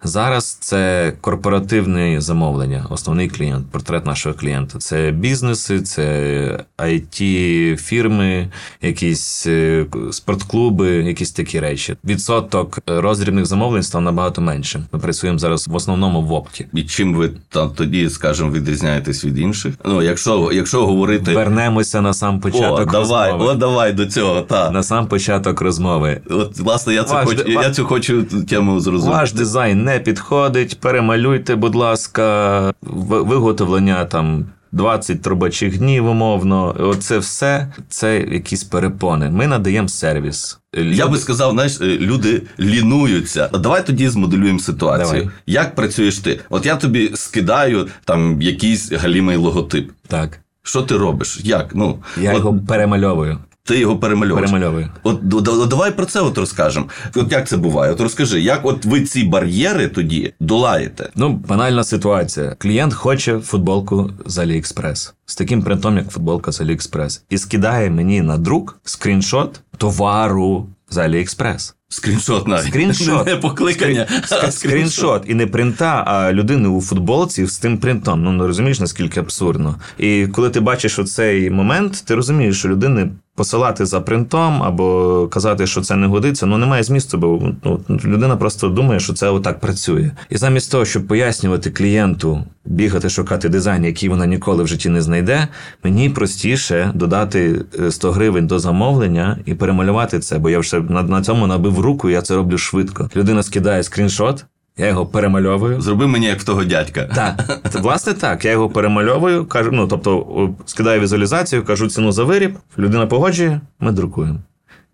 [0.04, 4.78] Зараз це корпоративне замовлення, основний клієнт, портрет нашого клієнта.
[4.78, 8.48] Це бізнеси, це it фірми,
[8.82, 11.96] якісь е, спортклуби, якісь такі речі.
[12.04, 14.84] Відсоток роздрібних замовлень став набагато меншим.
[14.92, 16.66] Ми працюємо зараз в основному в опті.
[16.74, 19.74] І чим ви там тоді, скажімо, відрізняєтесь від інших?
[19.84, 21.34] Ну, якщо, якщо говорити.
[21.34, 23.52] Вернемося на сам О, початок давай, розмови.
[23.52, 24.40] о, давай до цього.
[24.40, 24.70] Та.
[24.70, 26.20] На сам початок розмови.
[26.30, 29.18] От, власне, я, це Ваш хочу, де- я цю хочу тему зрозуміти.
[29.18, 34.46] Ваш дизайн не підходить, перемалюйте, будь ласка, виготовлення там.
[34.72, 39.30] 20 робочих днів, умовно, оце все це якісь перепони.
[39.30, 40.58] Ми надаємо сервіс.
[40.74, 43.48] Я би сказав, знаєш, е, люди лінуються.
[43.48, 45.20] Давай тоді змоделюємо ситуацію.
[45.20, 45.30] Давай.
[45.46, 46.40] Як працюєш ти?
[46.50, 49.90] От я тобі скидаю там якийсь галімий логотип.
[50.06, 50.40] так.
[50.62, 51.40] Що ти робиш?
[51.42, 51.74] Як?
[51.74, 53.38] Ну, Я от його перемальовую.
[53.64, 54.50] Ти його перемальовуєш.
[54.50, 54.88] Перемальовую.
[55.02, 55.20] От
[55.68, 56.86] давай про це от розкажемо.
[57.16, 57.92] От як це буває?
[57.92, 61.10] От розкажи, як от ви ці бар'єри тоді долаєте?
[61.14, 62.56] Ну, банальна ситуація.
[62.58, 68.22] Клієнт хоче футболку з AliExpress з таким принтом, як футболка з AliExpress, і скидає мені
[68.22, 71.74] на друк скріншот товару з AliExpress.
[71.92, 72.66] Скріншот навіть.
[72.66, 73.26] Скріншот.
[73.26, 74.06] Не покликання.
[74.30, 78.22] а Скріншот і не принта, а людини у футболці з тим принтом.
[78.22, 79.76] Ну не розумієш, наскільки абсурдно.
[79.98, 85.66] І коли ти бачиш оцей момент, ти розумієш, що людини посилати за принтом або казати,
[85.66, 89.60] що це не годиться, ну немає змісту, бо ну, людина просто думає, що це отак
[89.60, 90.10] працює.
[90.30, 95.02] І замість того, щоб пояснювати клієнту, бігати шукати дизайн, який вона ніколи в житті не
[95.02, 95.48] знайде,
[95.84, 101.02] мені простіше додати е, 100 гривень до замовлення і перемалювати це, бо я вже на,
[101.02, 103.10] на цьому набив руку, я це роблю швидко.
[103.16, 104.44] Людина скидає скріншот,
[104.76, 105.80] я його перемальовую.
[105.80, 107.04] Зроби мені як в того дядька.
[107.04, 108.44] Так, власне так.
[108.44, 113.92] Я його перемальовую, кажу, ну тобто скидаю візуалізацію, кажу ціну за виріб, людина погоджує, ми
[113.92, 114.38] друкуємо.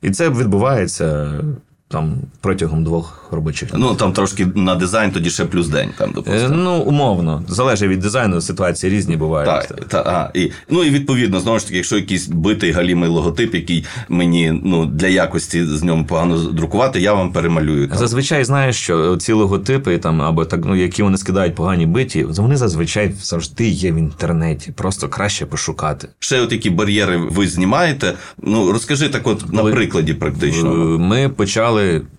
[0.02, 1.32] І це відбувається
[1.88, 3.80] там протягом двох робочих днів.
[3.80, 5.90] Ну там трошки на дизайн, тоді ще плюс день.
[5.98, 6.54] Там, Е, допустимо.
[6.54, 9.68] Ну, умовно, залежить від дизайну, ситуації різні бувають.
[9.68, 13.54] Так, та, а, і, ну і відповідно, знову ж таки, якщо якийсь битий галімий логотип,
[13.54, 17.88] який мені ну, для якості з ньому погано друкувати, я вам перемалюю.
[17.88, 17.98] Там.
[17.98, 22.56] Зазвичай знаєш, що ці логотипи, там або так, ну які вони скидають погані биті, вони
[22.56, 24.72] зазвичай завжди є в інтернеті.
[24.72, 26.08] Просто краще пошукати.
[26.18, 28.14] Ще от які бар'єри ви знімаєте.
[28.42, 30.72] Ну розкажи так, от на прикладі практично.
[30.72, 31.75] Е, Ми почали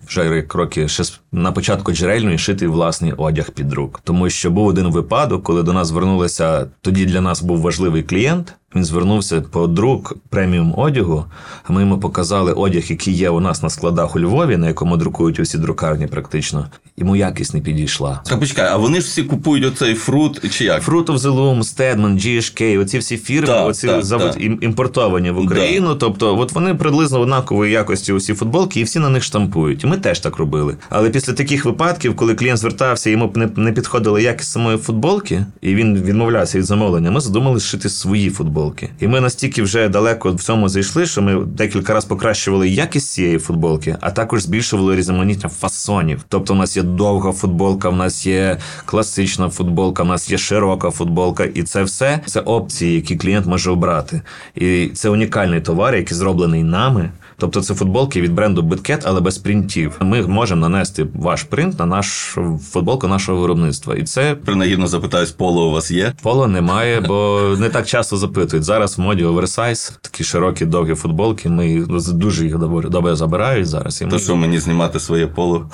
[0.08, 4.00] вже як роки ще на початку джерельної шити власний одяг під рук.
[4.04, 6.66] Тому що був один випадок, коли до нас звернулися.
[6.80, 8.54] Тоді для нас був важливий клієнт.
[8.76, 11.24] Він звернувся по друк преміум одягу.
[11.64, 14.96] А ми йому показали одяг, який є у нас на складах у Львові, на якому
[14.96, 16.66] друкують усі друкарні, практично.
[16.96, 18.20] Йому якість не підійшла.
[18.26, 20.88] Так почекай, а вони ж всі купують оцей фрут чи як?
[20.88, 24.42] Fruit of the Loom, Stedman, GSK, оці всі фірми, Так, оці так, завод так.
[24.42, 25.94] імпортовані в Україну.
[25.94, 29.84] Тобто, от вони приблизно однакової якості усі футболки, і всі на них штампують.
[29.84, 30.76] І ми теж так робили.
[30.90, 36.02] Але після таких випадків, коли клієнт звертався, йому не підходила якість самої футболки, і він
[36.02, 38.57] відмовлявся від замовлення, ми задумали шити свої футболки.
[39.00, 43.38] І ми настільки вже далеко в цьому зайшли, що ми декілька разів покращували якість цієї
[43.38, 46.24] футболки, а також збільшували різноманіття фасонів.
[46.28, 50.90] Тобто, у нас є довга футболка, в нас є класична футболка, в нас є широка
[50.90, 54.22] футболка, і це все це опції, які клієнт може обрати.
[54.54, 57.10] І це унікальний товар, який зроблений нами.
[57.40, 59.96] Тобто це футболки від бренду Bitcat, але без принтів.
[60.00, 63.94] Ми можемо нанести ваш принт на нашу футболку нашого виробництва.
[63.94, 66.12] І це Принагідно запитаюсь, поло у вас є?
[66.22, 68.47] Поло немає, бо не так часто запитують.
[68.52, 71.48] Зараз в моді оверсайз, такі широкі довгі футболки.
[71.48, 74.02] Ми дуже їх добре, забирають зараз.
[74.02, 75.70] І ми То що мені знімати своє поло?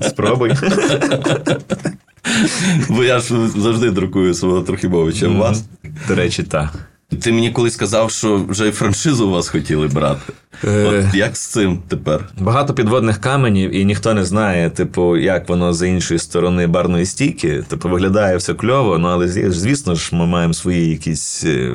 [0.00, 0.52] Спробуй.
[2.88, 5.64] Бо я ж завжди друкую свого Трохімовича У вас?
[6.08, 6.89] До речі, так.
[7.18, 10.32] Ти мені колись сказав, що вже й франшизу у вас хотіли брати.
[10.64, 10.84] Е.
[10.84, 12.28] От як з цим тепер?
[12.38, 17.64] Багато підводних каменів, і ніхто не знає, типу, як воно з іншої сторони барної стійки.
[17.68, 21.72] Типу, виглядає все кльово, ну але звісно ж, ми маємо свої якісь, е,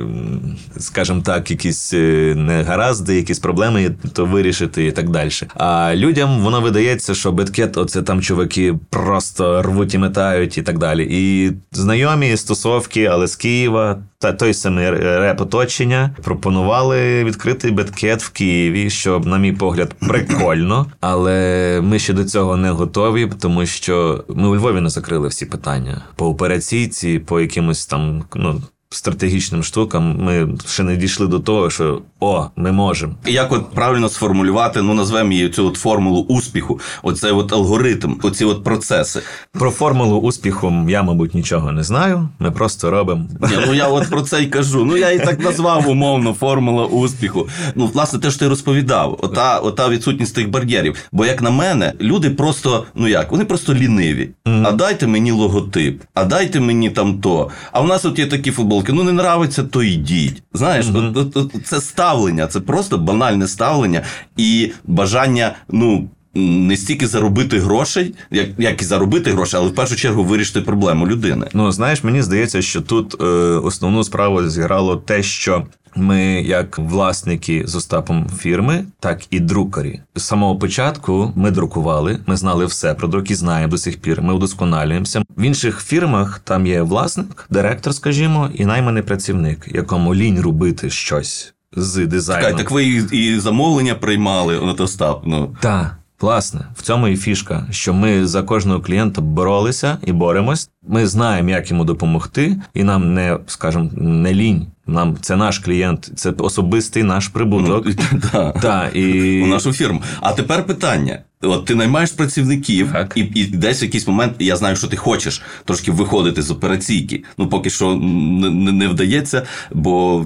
[0.78, 5.30] скажімо так, якісь е, негаразди, якісь проблеми то вирішити і так далі.
[5.56, 10.78] А людям воно видається, що беткет, оце там чуваки просто рвуть і метають і так
[10.78, 11.08] далі.
[11.12, 13.98] І знайомі стосовки, але з Києва.
[14.26, 20.86] Та той самий реп оточення пропонували відкрити беткет в Києві, що, на мій погляд, прикольно.
[21.00, 25.46] Але ми ще до цього не готові, тому що ми у Львові не закрили всі
[25.46, 28.62] питання по операційці, по якимось там ну.
[28.90, 33.14] Стратегічним штукам ми ще не дійшли до того, що о, ми можемо.
[33.26, 38.46] Як от правильно сформулювати, ну назвемо її цю от формулу успіху, оцей от алгоритм, оці
[38.46, 39.22] от процеси.
[39.52, 42.30] Про формулу успіху я, мабуть, нічого не знаю.
[42.40, 43.26] Ми просто робимо.
[43.42, 44.86] Ні, ну я от про це й кажу.
[44.86, 47.48] Ну я і так назвав умовно формула успіху.
[47.76, 50.96] Ну, власне, те, що ти розповідав, ота, ота відсутність тих бар'єрів.
[51.12, 54.30] Бо як на мене, люди просто, ну як, вони просто ліниві.
[54.46, 57.50] А дайте мені логотип, а дайте мені там то.
[57.72, 58.92] А в нас от є такі футболки.
[58.94, 60.44] Ну не нравиться, то йдіть.
[60.54, 60.86] Знаєш,
[61.16, 64.02] от, це ставлення, це просто банальне ставлення
[64.38, 66.10] і бажання, ну.
[66.38, 71.08] Не стільки заробити грошей, як, як і заробити гроші, але в першу чергу вирішити проблему
[71.08, 71.48] людини.
[71.54, 73.26] Ну, знаєш, мені здається, що тут е,
[73.64, 80.02] основну справу зіграло те, що ми, як власники з Остапом фірми, так і друкарі.
[80.16, 84.22] З самого початку ми друкували, ми знали все про друки, знаємо до сих пір.
[84.22, 85.24] Ми удосконалюємося.
[85.38, 91.54] В інших фірмах там є власник, директор, скажімо, і найманий працівник, якому лінь робити щось
[91.76, 92.50] з дизайном.
[92.50, 95.24] Так, так ви і, і замовлення приймали, от Остап.
[95.26, 95.56] Ну.
[95.62, 100.70] Так, власне, в цьому і фішка, що ми за кожного клієнта боролися і боремось.
[100.88, 104.68] Ми знаємо, як йому допомогти, і нам не, скажімо, не лінь.
[104.88, 107.88] Нам це наш клієнт, це особистий наш прибуток.
[108.34, 108.54] Ну.
[108.62, 109.42] Та, і...
[109.44, 110.02] У нашу фірму.
[110.22, 114.76] А тепер питання: от ти наймаєш працівників, і, і десь в якийсь момент я знаю,
[114.76, 117.24] що ти хочеш трошки виходити з операційки.
[117.38, 120.26] Ну поки що не вдається, бо.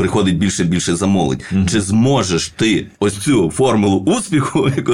[0.00, 1.38] Приходить більше і більше замовлень.
[1.70, 4.92] Чи зможеш ти ось цю формулу успіху, яку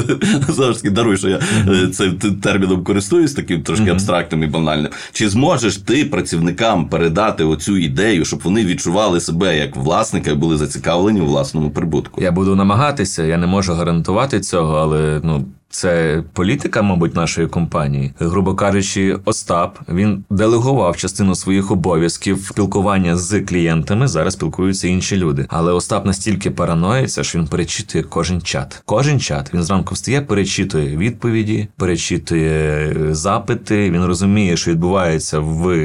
[0.48, 4.92] завжди даруй, що я е, цим терміном користуюсь, таким трошки абстрактним і банальним.
[5.12, 10.56] Чи зможеш ти працівникам передати оцю ідею, щоб вони відчували себе як власника і були
[10.56, 12.22] зацікавлені у власному прибутку?
[12.22, 15.44] Я буду намагатися, я не можу гарантувати цього, але ну.
[15.76, 18.12] Це політика, мабуть, нашої компанії.
[18.18, 24.08] Грубо кажучи, Остап він делегував частину своїх обов'язків спілкування з клієнтами.
[24.08, 25.46] Зараз спілкуються інші люди.
[25.48, 28.82] Але Остап настільки параноїться, що він перечитує кожен чат.
[28.84, 33.90] Кожен чат він зранку встає, перечитує відповіді, перечитує е, запити.
[33.90, 35.76] Він розуміє, що відбувається в,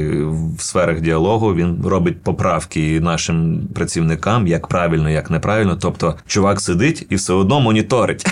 [0.56, 1.54] в сферах діалогу.
[1.54, 5.76] Він робить поправки нашим працівникам, як правильно, як неправильно.
[5.80, 8.26] Тобто, чувак сидить і все одно моніторить.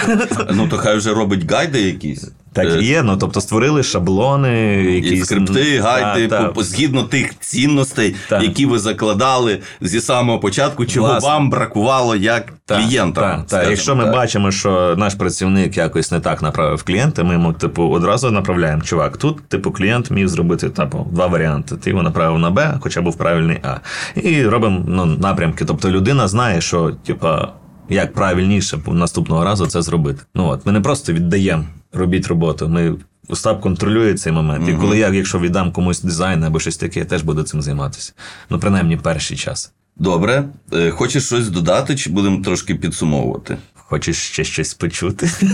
[0.55, 2.31] Ну то хай вже робить гайди якісь.
[2.53, 6.63] Так Е, і є, ну тобто створили шаблони, І якісь скрипти, гайди, Та, та.
[6.63, 8.43] згідно тих цінностей, Так.
[8.43, 11.29] які ви закладали зі самого початку, чого Власне.
[11.29, 13.45] вам бракувало як Та, клієнтам.
[13.49, 13.71] та, та.
[13.71, 14.13] Якщо ми так.
[14.13, 18.83] бачимо, що наш працівник якось не так направив клієнта, ми йому типу одразу направляємо.
[18.83, 21.77] Чувак, тут типу клієнт міг зробити типу, два варіанти.
[21.77, 23.77] Ти його направив на Б, хоча був правильний А.
[24.21, 25.65] І робимо ну, напрямки.
[25.65, 27.53] Тобто людина знає, що типа.
[27.91, 30.23] Як правильніше наступного разу це зробити.
[30.35, 32.69] Ну от ми не просто віддаємо робіть роботу.
[32.69, 32.95] Ми
[33.29, 34.69] Остап контролює цей момент.
[34.69, 38.13] І коли я, якщо віддам комусь дизайн або щось таке, я теж буду цим займатися.
[38.51, 39.73] Ну, принаймні, перший час.
[39.97, 40.45] Добре.
[40.73, 43.57] Е, Хочеш щось додати, чи будемо трошки підсумовувати?
[43.75, 45.31] Хочеш ще щось почути?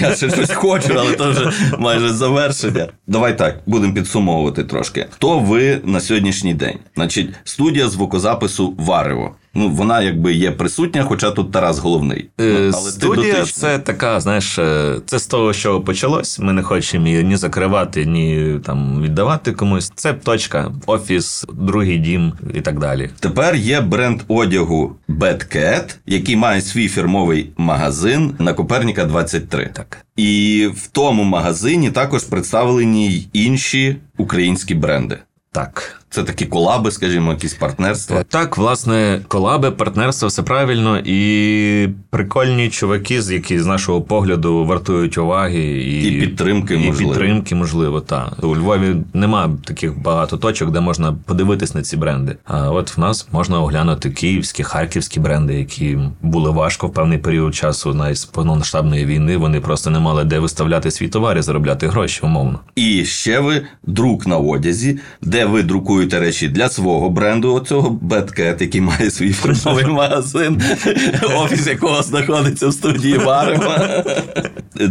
[0.00, 2.88] Я ще щось хочу, але то вже майже завершення.
[3.06, 5.06] Давай так, будемо підсумовувати трошки.
[5.10, 6.78] Хто ви на сьогоднішній день?
[6.94, 9.34] Значить, студія звукозапису Варево.
[9.54, 12.28] Ну, вона якби є присутня, хоча тут Тарас головний.
[12.40, 13.44] Е, але Студія дотичний.
[13.46, 16.38] це така, знаєш, е, це з того, що почалось.
[16.38, 19.92] Ми не хочемо її ні закривати, ні там віддавати комусь.
[19.94, 23.10] Це точка, офіс, другий дім і так далі.
[23.20, 29.70] Тепер є бренд одягу Bad Cat, який має свій фірмовий магазин на Коперніка 23.
[29.72, 29.98] Так.
[30.16, 35.18] І в тому магазині також представлені й інші українські бренди.
[35.52, 35.99] Так.
[36.12, 38.16] Це такі колаби, скажімо, якісь партнерства.
[38.20, 44.64] Е, Так, власне, колаби, партнерство, все правильно, і прикольні чуваки, з які з нашого погляду
[44.64, 47.10] вартують уваги і, І підтримки, і можливо.
[47.12, 48.36] підтримки, можливо, так.
[48.42, 52.36] У Львові нема таких багато точок, де можна подивитись на ці бренди.
[52.44, 57.54] А от в нас можна оглянути київські, харківські бренди, які були важко в певний період
[57.54, 59.36] часу з повномасштабної війни.
[59.36, 62.58] Вони просто не мали де виставляти свій товар і заробляти гроші, умовно.
[62.76, 68.62] І ще ви друк на одязі, де ви друкуєте речі для свого бренду, оцього Cat,
[68.62, 70.62] який має свій фірмовий магазин,
[71.36, 74.04] офіс якого знаходиться в студії Варева.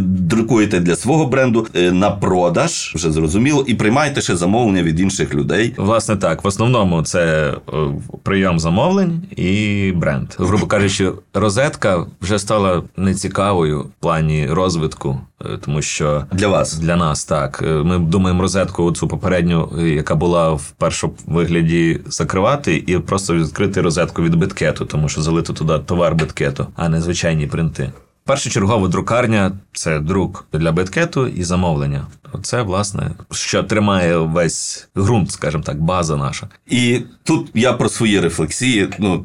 [0.00, 5.34] Друкуєте для свого бренду е, на продаж, вже зрозуміло, і приймаєте ще замовлення від інших
[5.34, 5.74] людей.
[5.76, 7.76] Власне так, в основному це е,
[8.22, 10.28] прийом замовлень і бренд.
[10.38, 15.20] Грубо кажучи, розетка вже стала нецікавою в плані розвитку,
[15.64, 16.78] тому що Для вас.
[16.78, 17.62] для нас так.
[17.66, 23.34] Е, Ми думаємо розетку цю попередню, е, яка була в першому вигляді закривати, і просто
[23.34, 27.92] відкрити розетку від биткету, тому що залити туди товар биткету, а не звичайні принти.
[28.24, 32.06] Першочергова друкарня це друк для беткету і замовлення.
[32.42, 36.48] Це, власне, що тримає весь ґрунт, скажімо так, база наша.
[36.66, 38.88] І тут я про свої рефлексії.
[38.98, 39.24] Ну,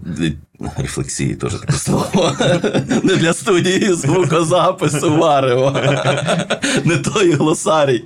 [0.78, 2.32] рефлексії теж таке слово.
[3.04, 5.80] Не для студії звукозапису варево.
[6.84, 8.04] Не той глосарій.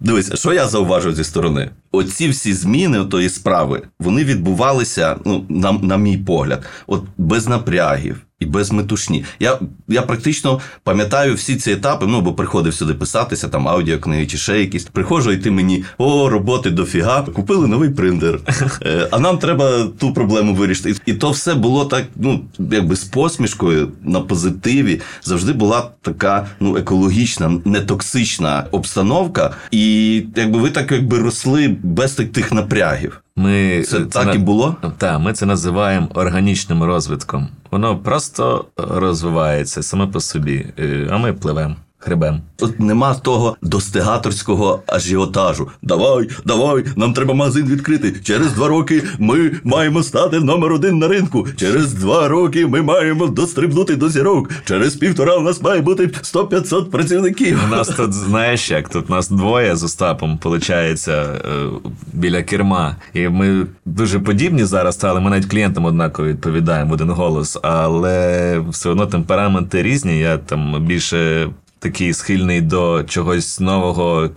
[0.00, 1.70] Дивись, що я зауважив зі сторони?
[1.92, 8.25] Оці всі зміни тої справи вони відбувалися, ну, на, на мій погляд, от без напрягів
[8.40, 9.24] і без метушні.
[9.40, 9.58] Я,
[9.88, 14.60] я практично пам'ятаю всі ці етапи, ну бо приходив сюди писатися, там аудіокниги чи ще
[14.60, 14.84] якісь.
[14.84, 18.40] Приходжу, і ти мені о, роботи дофіга, купили новий принтер.
[18.82, 20.94] Е, А нам треба ту проблему вирішити.
[21.06, 25.00] І, то все було так, ну якби з посмішкою на позитиві.
[25.22, 29.54] Завжди була така ну екологічна, нетоксична обстановка.
[29.70, 33.22] І якби ви так якби росли без тих, тих напрягів.
[33.36, 34.76] Ми Це так і було?
[34.98, 37.48] Так, ми це називаємо органічним розвитком.
[37.70, 42.40] Воно просто розвивається саме по собі, е, а ми пливемо, хребем.
[42.60, 45.68] От нема того достигаторського ажіотажу.
[45.82, 48.14] Давай, давай, нам треба магазин відкрити.
[48.22, 51.46] Через два роки ми маємо стати номер один на ринку.
[51.56, 54.50] Через два роки ми маємо дострибнути до зірок.
[54.64, 57.60] Через півтора у нас має бути 100-500 працівників.
[57.64, 61.08] У нас тут, знаєш як, тут нас двоє з Остапом, виходить,
[62.12, 62.96] біля керма.
[63.14, 65.20] І ми дуже подібні зараз стали.
[65.20, 70.18] Ми навіть клієнтам однаково відповідаємо в один голос, але все одно темпераменти різні.
[70.18, 71.48] Я там більше.
[71.86, 74.30] Такий схильний до чогось нового,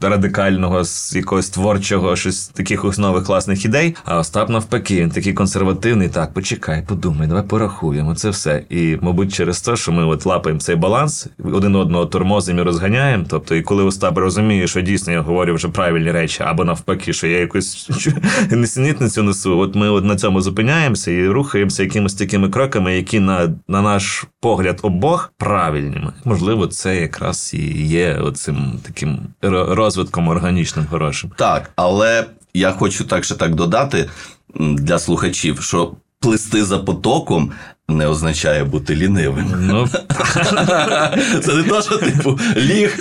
[0.00, 0.82] радикального,
[1.12, 3.94] якогось творчого, щось таких нових класних ідей.
[4.04, 6.08] А Остап навпаки, він такий консервативний.
[6.08, 8.64] Так, почекай, подумай, давай порахуємо це все.
[8.70, 13.24] І, мабуть, через те, що ми от лапаємо цей баланс, один одного тормозимо і розганяємо.
[13.28, 17.26] Тобто, і коли Остап розуміє, що дійсно я говорю вже правильні речі, або навпаки, що
[17.26, 17.90] я якусь
[18.50, 23.54] несенітницю несу, от ми от на цьому зупиняємося і рухаємося якимись такими кроками, які на,
[23.68, 26.12] на наш погляд обох правильними.
[26.24, 31.30] Можливо, це якраз і є оцим таким ро- розвитком органічним хорошим.
[31.36, 32.24] Так, але
[32.54, 34.10] я хочу так ще так додати
[34.54, 37.52] для слухачів, що плисти за потоком
[38.00, 39.54] означає бути лінивим.
[39.60, 39.88] Ну,
[41.42, 42.98] Це не то, що типу ліг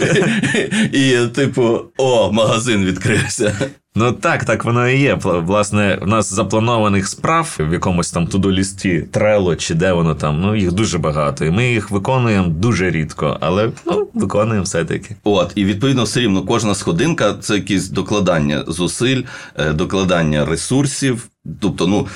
[0.94, 3.54] і, типу, о, магазин відкрився.
[3.96, 5.20] Ну так, так воно і є.
[5.24, 10.42] Власне, у нас запланованих справ в якомусь там туду-лісті, трело чи де воно там.
[10.42, 11.46] Ну їх дуже багато.
[11.46, 15.16] І ми їх виконуємо дуже рідко, але ну виконуємо все-таки.
[15.24, 19.24] От, і відповідно все рівно кожна сходинка це якесь докладання зусиль,
[19.58, 21.28] е, докладання ресурсів.
[21.60, 22.08] Тобто, ну,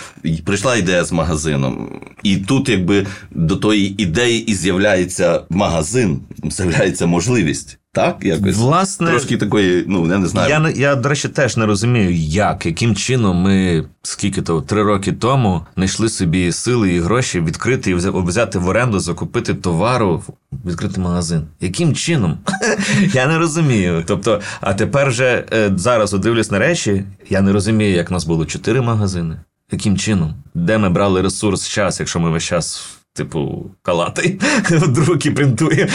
[0.46, 7.80] прийшла ідея з магазином, і тут, якби до тої ідеї і з'являється магазин, з'являється можливість.
[7.96, 10.50] Так, якось Власне, трошки такої, ну я не знаю.
[10.50, 14.84] Я, не- я, до речі, теж не розумію, як, яким чином ми скільки то три
[14.84, 20.24] роки тому знайшли собі сили і гроші відкрити і взяти в оренду, закупити товару,
[20.66, 21.48] відкрити магазин.
[21.62, 22.38] Яким чином?
[23.14, 24.04] я не розумію.
[24.08, 28.26] Тобто, а тепер вже е, зараз дивлюсь на речі, я не розумію, як в нас
[28.26, 29.40] було чотири магазини.
[29.72, 30.36] Яким чином?
[30.54, 32.88] Де ми брали ресурс час, якщо ми весь час.
[33.16, 34.40] Типу, калатай,
[34.88, 35.90] друк і принтує.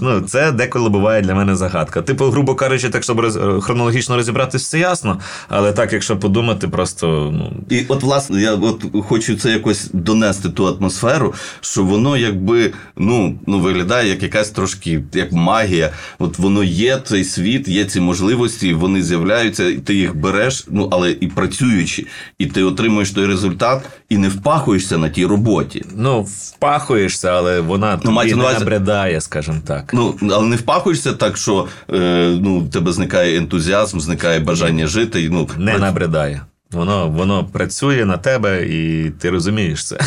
[0.00, 2.02] Ну, це деколи буває для мене загадка.
[2.02, 5.20] Типу, грубо кажучи, так, щоб роз, хронологічно розібратися, все ясно.
[5.48, 10.48] Але так, якщо подумати, просто ну, І от, власне, я от хочу це якось донести
[10.48, 15.90] ту атмосферу, що воно якби ну, ну виглядає як якась трошки як магія.
[16.18, 20.88] От воно є, цей світ, є ці можливості, вони з'являються, і ти їх береш, ну
[20.92, 22.06] але і працюючи,
[22.38, 25.84] і ти отримуєш той результат і не впахуєшся на тій роботі.
[25.96, 29.90] ну, впахуєшся, але вона тобі не набридає, скажімо так.
[29.94, 31.98] Ну, але не впахуєшся так, що е,
[32.40, 35.22] ну, тебе зникає ентузіазм, зникає бажання жити.
[35.22, 36.40] і, Ну, Не набридає.
[36.70, 39.98] Воно, воно працює на тебе, і ти розумієш це.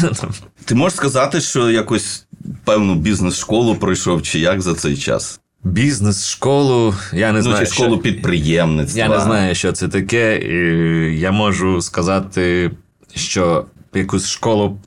[0.66, 2.26] Ти можеш сказати, що якось
[2.64, 5.40] певну бізнес-школу пройшов, чи як за цей час?
[5.64, 7.66] Бізнес, школу, я не Ну, знаю.
[7.66, 8.02] чи школу що...
[8.04, 9.00] підприємництва.
[9.04, 10.38] Я не знаю, що це таке.
[10.38, 12.72] І я можу сказати,
[13.16, 13.66] що
[14.00, 14.80] якусь школу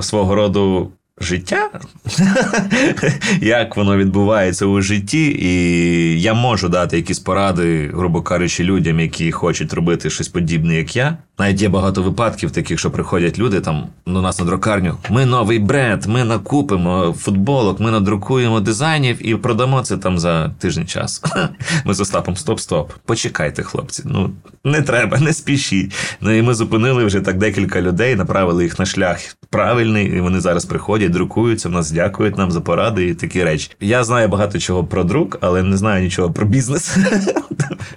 [0.00, 1.70] свого роду життя,
[3.40, 9.32] як воно відбувається у житті, і я можу дати якісь поради, грубо кажучи, людям, які
[9.32, 11.16] хочуть робити щось подібне, як я.
[11.38, 14.96] Навіть є багато випадків таких, що приходять люди там до нас на друкарню.
[15.10, 20.86] Ми новий бренд, ми накупимо футболок, ми надрукуємо дизайнів і продамо це там за тиждень
[20.86, 21.22] часу.
[21.84, 22.88] Ми з Остапом стоп-стоп.
[23.06, 24.02] Почекайте, хлопці.
[24.06, 24.30] Ну
[24.64, 25.94] не треба, не спішіть.
[26.20, 29.18] Ну і ми зупинили вже так декілька людей, направили їх на шлях
[29.50, 33.70] правильний, і вони зараз приходять, друкуються, в нас дякують нам за поради і такі речі.
[33.80, 36.96] Я знаю багато чого про друк, але не знаю нічого про бізнес.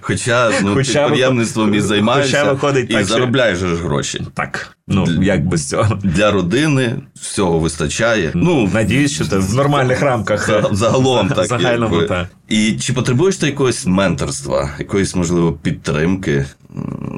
[0.00, 4.22] Хоча, ну, Хоча підприємництвом і займаєшся, хоча виходить і так, заробляєш ж гроші.
[4.34, 4.76] Так.
[4.88, 5.98] Ну, як без цього.
[6.02, 8.30] Для родини всього вистачає.
[8.34, 10.46] Ну, Надіюсь, що це в нормальних рамках.
[10.46, 11.46] за- загалом так.
[11.46, 12.26] Загальному, так.
[12.48, 16.46] І чи потребуєш ти якогось менторства, якоїсь, можливо, підтримки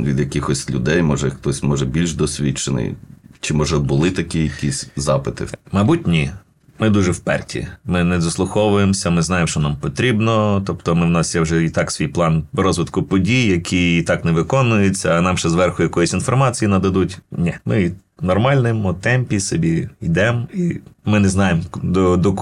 [0.04, 2.94] від якихось людей, може хтось може більш досвідчений,
[3.40, 5.46] чи може були такі якісь запити?
[5.72, 6.30] Мабуть, ні.
[6.78, 7.66] Ми дуже вперті.
[7.84, 10.62] Ми не заслуховуємося, ми знаємо, що нам потрібно.
[10.66, 14.24] Тобто, ми в нас є вже і так свій план розвитку подій, які і так
[14.24, 17.18] не виконуються, а нам ще зверху якоїсь інформації нададуть.
[17.30, 17.92] Ні, ми
[18.22, 22.34] нормальному темпі собі йдемо, і ми не знаємо до, до.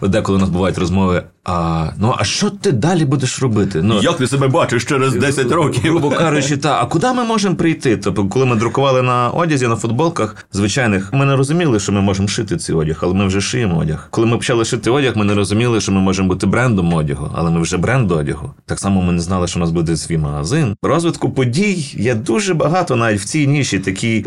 [0.00, 1.22] От деколи у нас бувають розмови.
[1.44, 3.80] А ну а що ти далі будеш робити?
[3.82, 5.82] Ну Як ти себе бачиш через 10 років?
[5.82, 7.96] Грубо кажучи, та а куди ми можемо прийти?
[7.96, 12.28] Тобто, коли ми друкували на одязі, на футболках звичайних, ми не розуміли, що ми можемо
[12.28, 14.08] шити цей одяг, але ми вже шиємо одяг.
[14.10, 17.50] Коли ми почали шити одяг, ми не розуміли, що ми можемо бути брендом одягу, але
[17.50, 18.50] ми вже бренд одягу.
[18.66, 20.76] Так само ми не знали, що у нас буде свій магазин.
[20.82, 24.24] Розвитку подій є дуже багато навіть в цій ніші, такий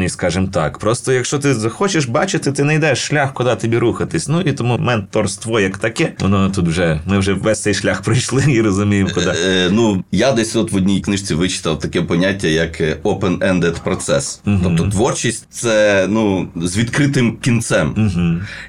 [0.00, 0.78] вузькопрофільний, скажімо так.
[0.78, 4.28] Просто якщо ти захочеш бачити, ти не йдеш шлях, куди тобі рухатись.
[4.28, 8.44] Ну і тому менторство як таке, воно тут вже ми вже весь цей шлях пройшли
[8.48, 9.26] і розуміємо, куди.
[9.26, 14.40] Е, ну, я десь от в одній книжці вичитав таке поняття, як е, open-ended процес.
[14.44, 18.10] Тобто творчість це ну, з відкритим кінцем.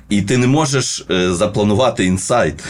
[0.09, 2.63] І ти не можеш е, запланувати інсайт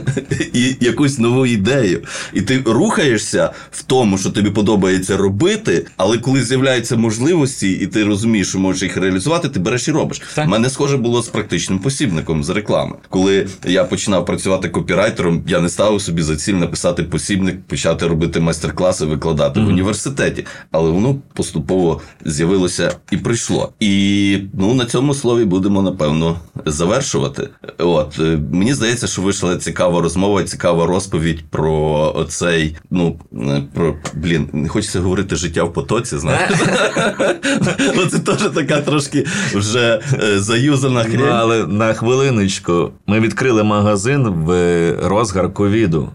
[0.52, 2.02] і якусь нову ідею.
[2.32, 8.04] І ти рухаєшся в тому, що тобі подобається робити, але коли з'являються можливості, і ти
[8.06, 10.22] розумієш, що можеш їх реалізувати, ти береш і робиш.
[10.34, 10.48] Так.
[10.48, 12.92] Мене схоже було з практичним посібником з реклами.
[13.08, 18.40] Коли я починав працювати копірайтером, я не ставив собі за ціль написати посібник, почати робити
[18.40, 20.46] майстер-класи, викладати в університеті.
[20.70, 23.72] Але воно поступово з'явилося і прийшло.
[23.80, 27.48] І ну на цьому слові будемо напевно завершувати.
[27.78, 32.76] От е, мені здається, що вийшла цікава розмова, цікава розповідь про оцей.
[32.90, 36.18] Ну е, про блін, не хочеться говорити життя в потоці.
[36.18, 36.50] Знаєш,
[37.96, 41.28] оце теж така трошки вже е, заюзана Ну, хрень.
[41.32, 44.50] але на хвилиночку ми відкрили магазин в
[45.02, 46.08] розгар ковіду.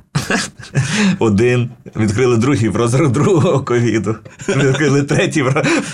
[1.20, 4.16] Один відкрили другий в розгар другого ковіду.
[4.50, 5.46] Відкрили третій,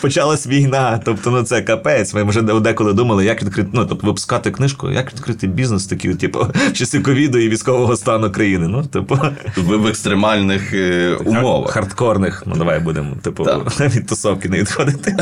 [0.01, 1.01] почалась війна.
[1.05, 2.13] Тобто, ну це капець.
[2.13, 6.47] Ми вже деколи думали, як відкрити, ну тобто випускати книжку, як відкрити бізнес такий, типу,
[6.69, 8.67] в часи ковіду і військового стану країни.
[8.67, 9.19] Ну, типу,
[9.57, 11.71] в, в екстремальних е, умовах.
[11.71, 12.43] хардкорних.
[12.45, 13.79] Ну давай будемо, типу, Так.
[13.95, 15.17] від тусовки не відходити.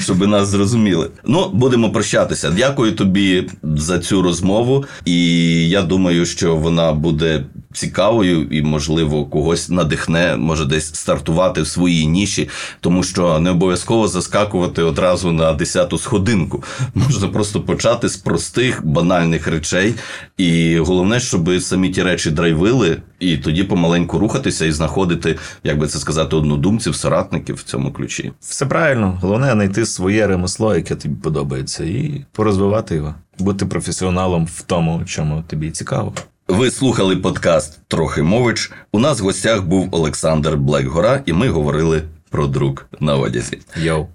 [0.00, 1.10] щоб нас зрозуміли.
[1.24, 2.50] Ну, будемо прощатися.
[2.56, 4.84] Дякую тобі за цю розмову.
[5.04, 6.56] І я думаю, що
[6.92, 12.48] буде цікавою і, можливо, когось надихне, може десь стартувати в своїй ніші,
[12.80, 16.64] тому що не обов'язково заскакувати одразу на десяту сходинку.
[16.94, 19.94] Можна просто почати з простих банальних речей.
[20.36, 25.86] І головне, щоб самі ті речі драйвили, і тоді помаленьку рухатися і знаходити, як би
[25.86, 28.32] це сказати, однодумців, соратників в цьому ключі.
[28.40, 29.18] Все правильно.
[29.22, 33.14] Головне знайти своє ремесло, яке тобі подобається, і порозвивати його.
[33.38, 36.12] Бути професіоналом в тому, чому тобі цікаво.
[36.48, 38.70] Ви слухали подкаст Трохи мович.
[38.92, 43.58] У нас в гостях був Олександр Блекгора, і ми говорили про друк на одязі.
[43.76, 44.06] Йоу.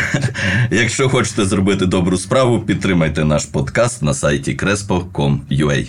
[0.70, 5.86] Якщо хочете зробити добру справу, підтримайте наш подкаст на сайті crespo.com.ua.